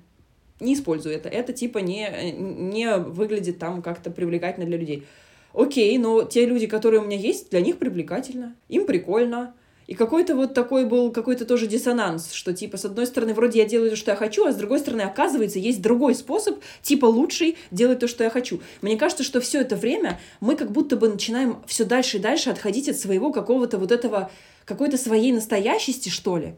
[0.60, 1.30] не использую это.
[1.30, 5.08] Это типа не, не выглядит там как-то привлекательно для людей.
[5.54, 9.54] Окей, но те люди, которые у меня есть, для них привлекательно, им прикольно.
[9.88, 13.66] И какой-то вот такой был какой-то тоже диссонанс, что типа с одной стороны вроде я
[13.66, 17.58] делаю то, что я хочу, а с другой стороны оказывается есть другой способ, типа лучший
[17.72, 18.62] делать то, что я хочу.
[18.84, 22.52] Мне кажется, что все это время мы как будто бы начинаем все дальше и дальше
[22.52, 24.30] отходить от своего какого-то вот этого
[24.66, 26.54] какой-то своей настоящести, что ли.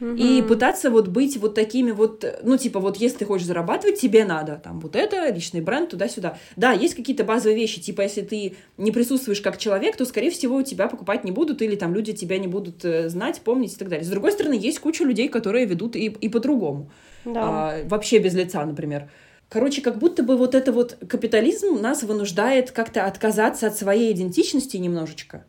[0.00, 4.26] И пытаться вот быть вот такими вот, ну, типа, вот если ты хочешь зарабатывать, тебе
[4.26, 6.38] надо там вот это, личный бренд, туда-сюда.
[6.54, 10.60] Да, есть какие-то базовые вещи, типа, если ты не присутствуешь как человек, то, скорее всего,
[10.60, 13.88] тебя покупать не будут, или там люди тебя не будут э, знать, помнить и так
[13.88, 14.04] далее.
[14.04, 16.90] С другой стороны, есть куча людей, которые ведут и, и по-другому.
[17.24, 17.40] Да.
[17.42, 19.10] А, вообще без лица, например.
[19.48, 24.76] Короче, как будто бы вот это вот капитализм нас вынуждает как-то отказаться от своей идентичности
[24.76, 25.46] немножечко.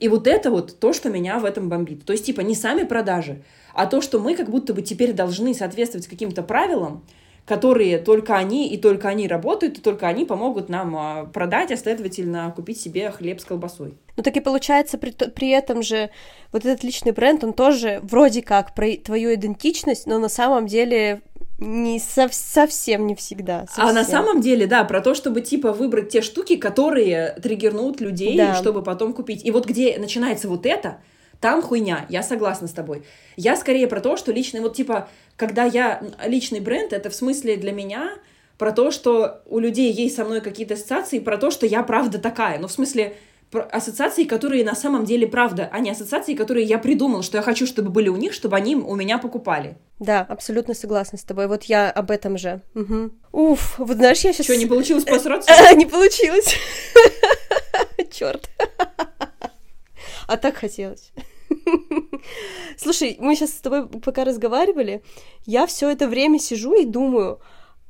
[0.00, 2.04] И вот это вот то, что меня в этом бомбит.
[2.04, 3.42] То есть, типа, не сами продажи,
[3.74, 7.04] а то, что мы как будто бы теперь должны соответствовать каким-то правилам,
[7.46, 11.76] которые только они и только они работают, и только они помогут нам а, продать, а
[11.76, 13.94] следовательно купить себе хлеб с колбасой.
[14.16, 16.10] Ну так и получается при, при этом же
[16.52, 21.22] вот этот личный бренд, он тоже вроде как про твою идентичность, но на самом деле
[21.60, 23.66] не сов совсем не всегда.
[23.66, 23.86] Совсем.
[23.86, 28.36] А на самом деле, да, про то, чтобы типа выбрать те штуки, которые триггернут людей,
[28.36, 28.54] да.
[28.54, 29.44] чтобы потом купить.
[29.44, 30.98] И вот где начинается вот это,
[31.40, 33.04] там хуйня, я согласна с тобой.
[33.36, 37.56] Я скорее про то, что личный, вот типа, когда я личный бренд, это в смысле
[37.56, 38.12] для меня
[38.58, 42.18] про то, что у людей есть со мной какие-то ассоциации, про то, что я правда
[42.18, 42.58] такая.
[42.58, 43.16] Ну, в смысле,
[43.52, 47.66] ассоциации, которые на самом деле правда, а не ассоциации, которые я придумал, что я хочу,
[47.66, 49.76] чтобы были у них, чтобы они у меня покупали.
[49.98, 51.46] Да, абсолютно согласна с тобой.
[51.48, 52.62] Вот я об этом же.
[52.74, 53.10] Угу.
[53.32, 54.46] Уф, вот знаешь, я сейчас...
[54.46, 55.50] Что, не получилось посраться?
[55.74, 56.56] Не получилось.
[58.10, 58.48] Черт.
[60.26, 61.12] А так хотелось.
[62.76, 65.02] Слушай, мы сейчас с тобой пока разговаривали,
[65.44, 67.40] я все это время сижу и думаю,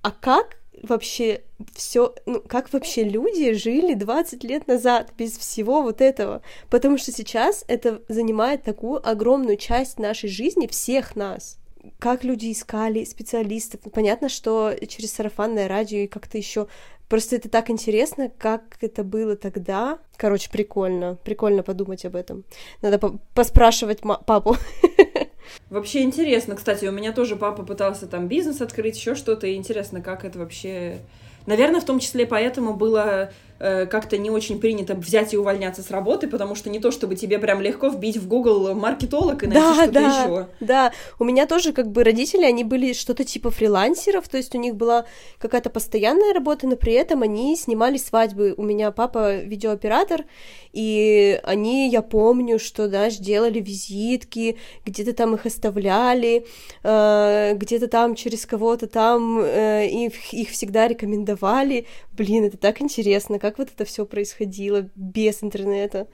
[0.03, 1.43] а как вообще
[1.75, 6.43] все, ну, как вообще люди жили 20 лет назад без всего вот этого?
[6.69, 11.59] Потому что сейчас это занимает такую огромную часть нашей жизни, всех нас.
[11.99, 13.81] Как люди искали специалистов.
[13.93, 16.69] Понятно, что через сарафанное радио и как-то еще
[17.11, 19.99] Просто это так интересно, как это было тогда.
[20.17, 21.19] Короче, прикольно.
[21.25, 22.45] Прикольно подумать об этом.
[22.83, 24.57] Надо по поспрашивать папу.
[25.69, 30.01] Вообще интересно, кстати, у меня тоже папа пытался там бизнес открыть, еще что-то, и интересно,
[30.03, 31.01] как это вообще...
[31.47, 35.91] Наверное, в том числе поэтому было э, как-то не очень принято взять и увольняться с
[35.91, 39.63] работы, потому что не то, чтобы тебе прям легко вбить в Google маркетолог и найти
[39.63, 40.47] да, что-то да, еще.
[40.61, 44.59] Да, у меня тоже как бы родители, они были что-то типа фрилансеров, то есть у
[44.59, 45.05] них была
[45.39, 48.55] какая-то постоянная работа, но при этом они снимали свадьбы.
[48.57, 50.25] У меня папа видеооператор,
[50.73, 54.57] и они, я помню, что, знаешь, делали визитки,
[54.87, 56.47] где-то там их оставляли,
[56.83, 61.87] э, где-то там через кого-то там э, их, их всегда рекомендовали.
[62.13, 66.07] Блин, это так интересно, как вот это все происходило без интернета.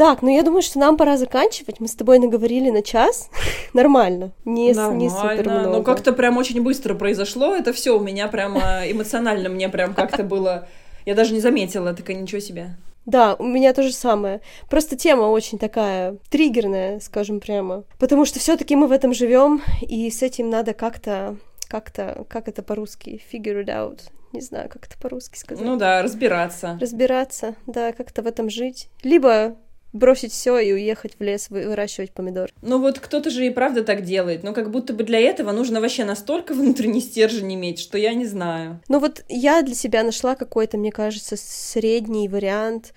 [0.00, 1.78] Так, ну я думаю, что нам пора заканчивать.
[1.78, 3.28] Мы с тобой наговорили на час.
[3.74, 4.32] Нормально.
[4.46, 4.98] Не, Нормально.
[4.98, 5.68] не супер много.
[5.68, 7.54] Но как-то прям очень быстро произошло.
[7.54, 10.66] Это все у меня прямо эмоционально мне прям как-то было.
[11.04, 12.76] Я даже не заметила, такая ничего себе.
[13.06, 14.40] Да, у меня то же самое.
[14.68, 17.84] Просто тема очень такая триггерная, скажем прямо.
[17.98, 21.36] Потому что все-таки мы в этом живем, и с этим надо как-то,
[21.70, 24.00] как-то, как это по-русски, figure it out.
[24.32, 25.64] Не знаю, как это по-русски сказать.
[25.64, 26.76] Ну да, разбираться.
[26.80, 28.88] Разбираться, да, как-то в этом жить.
[29.02, 29.56] Либо
[29.92, 32.50] бросить все и уехать в лес выращивать помидор.
[32.62, 35.80] Ну вот кто-то же и правда так делает, но как будто бы для этого нужно
[35.80, 38.80] вообще настолько внутренний стержень иметь, что я не знаю.
[38.88, 42.92] Ну вот я для себя нашла какой-то, мне кажется, средний вариант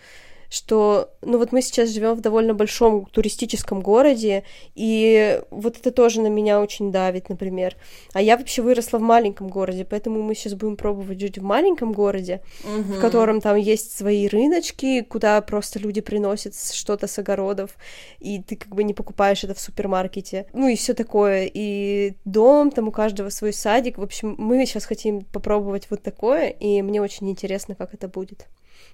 [0.53, 4.43] что, ну вот мы сейчас живем в довольно большом туристическом городе,
[4.75, 7.75] и вот это тоже на меня очень давит, например.
[8.13, 11.91] А я вообще выросла в маленьком городе, поэтому мы сейчас будем пробовать жить в маленьком
[11.91, 12.93] городе, угу.
[12.93, 17.71] в котором там есть свои рыночки, куда просто люди приносят что-то с огородов,
[18.19, 20.45] и ты как бы не покупаешь это в супермаркете.
[20.53, 21.49] Ну и все такое.
[21.51, 23.97] И дом, там у каждого свой садик.
[23.97, 28.45] В общем, мы сейчас хотим попробовать вот такое, и мне очень интересно, как это будет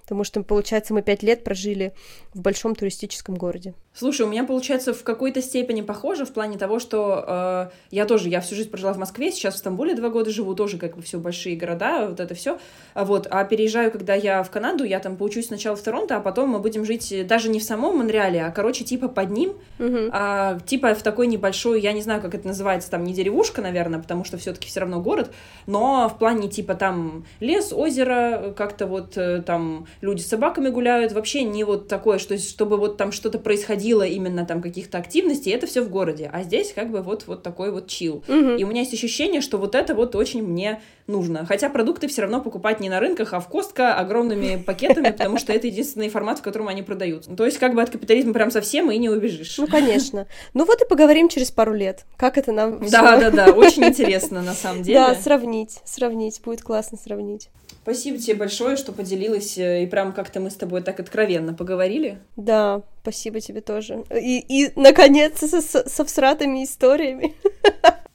[0.02, 1.92] потому что, получается, мы пять лет прожили
[2.34, 3.74] в большом туристическом городе.
[3.92, 8.28] Слушай, у меня, получается, в какой-то степени похоже в плане того, что э, я тоже,
[8.28, 11.02] я всю жизнь прожила в Москве, сейчас в Стамбуле два года живу, тоже как бы
[11.02, 12.60] все большие города, вот это все.
[12.94, 16.20] А вот, а переезжаю, когда я в Канаду, я там поучусь сначала в Торонто, а
[16.20, 20.10] потом мы будем жить даже не в самом Монреале, а, короче, типа под ним, uh-huh.
[20.12, 23.98] а, типа в такой небольшой, я не знаю, как это называется, там не деревушка, наверное,
[24.00, 25.32] потому что все-таки все равно город,
[25.66, 31.12] но в плане типа там лес, озеро, как-то вот э, там люди с собаками гуляют,
[31.12, 35.66] вообще не вот такое, что чтобы вот там что-то происходило именно там каких-то активностей, это
[35.66, 38.24] все в городе, а здесь как бы вот вот такой вот чил.
[38.28, 38.34] Угу.
[38.34, 41.44] И у меня есть ощущение, что вот это вот очень мне нужно.
[41.44, 45.52] Хотя продукты все равно покупать не на рынках, а в Костка огромными пакетами, потому что
[45.52, 47.34] это единственный формат, в котором они продаются.
[47.34, 49.58] То есть как бы от капитализма прям совсем и не убежишь.
[49.58, 50.26] Ну, конечно.
[50.54, 52.04] Ну вот и поговорим через пару лет.
[52.16, 54.98] Как это нам Да, да, да, очень интересно на самом деле.
[54.98, 57.48] Да, сравнить, сравнить, будет классно сравнить.
[57.82, 62.18] Спасибо тебе большое, что поделилась, э, и прям как-то мы с тобой так откровенно поговорили.
[62.36, 64.04] Да, спасибо тебе тоже.
[64.14, 67.34] И, и наконец, со, со всратыми историями.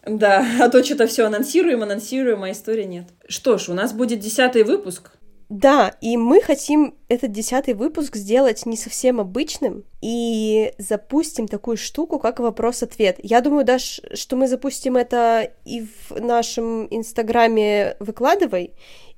[0.07, 3.05] Да, а то что-то все анонсируем, анонсируем, а истории нет.
[3.27, 5.09] Что ж, у нас будет десятый выпуск.
[5.49, 12.17] Да, и мы хотим этот десятый выпуск сделать не совсем обычным и запустим такую штуку,
[12.17, 13.17] как вопрос-ответ.
[13.21, 18.73] Я думаю, даже, что мы запустим это и в нашем инстаграме «Выкладывай»,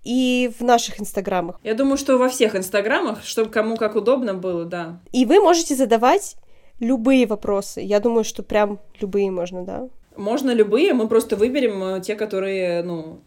[0.08, 1.60] и в наших инстаграмах.
[1.64, 5.01] Я думаю, что во всех инстаграмах, чтобы кому как удобно было, да.
[5.12, 6.38] И вы можете задавать
[6.80, 7.82] любые вопросы.
[7.82, 9.89] Я думаю, что прям любые можно, да?
[10.16, 13.20] Можно любые, мы просто выберем э, те, которые, ну...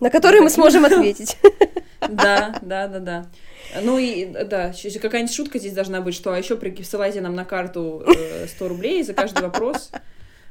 [0.00, 1.36] На которые мы сможем ответить.
[2.08, 3.26] Да, да, да, да.
[3.82, 4.72] Ну и, да,
[5.02, 9.02] какая-нибудь шутка здесь должна быть, что а еще присылайте нам на карту 100 э, рублей
[9.02, 9.90] за каждый вопрос.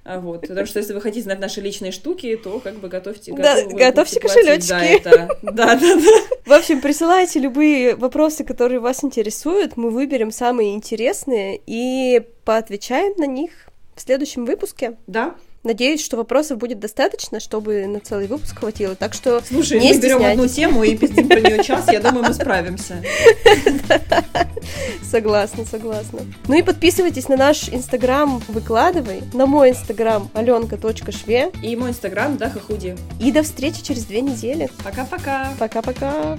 [0.09, 3.33] А вот, потому что если вы хотите знать наши личные штуки, то как бы готовьте,
[3.33, 5.03] да, готовьте кошелечки.
[5.03, 5.97] Да, да, да.
[6.45, 13.25] В общем, присылайте любые вопросы, которые вас интересуют, мы выберем самые интересные и поотвечаем на
[13.25, 13.51] них
[13.95, 14.95] в следующем выпуске.
[15.07, 15.35] Да.
[15.67, 18.95] Надеюсь, что вопросов будет достаточно, чтобы на целый выпуск хватило.
[18.95, 22.23] Так что Слушай, не мы берем одну тему и пиздим про нее час, я думаю,
[22.25, 23.03] мы справимся.
[25.03, 26.19] Согласна, согласна.
[26.47, 32.61] Ну и подписывайтесь на наш инстаграм «Выкладывай», на мой инстаграм аленка.шве и мой инстаграм Даха
[32.61, 32.95] Худи.
[33.19, 34.69] И до встречи через две недели.
[34.85, 35.49] Пока-пока.
[35.59, 36.37] Пока-пока.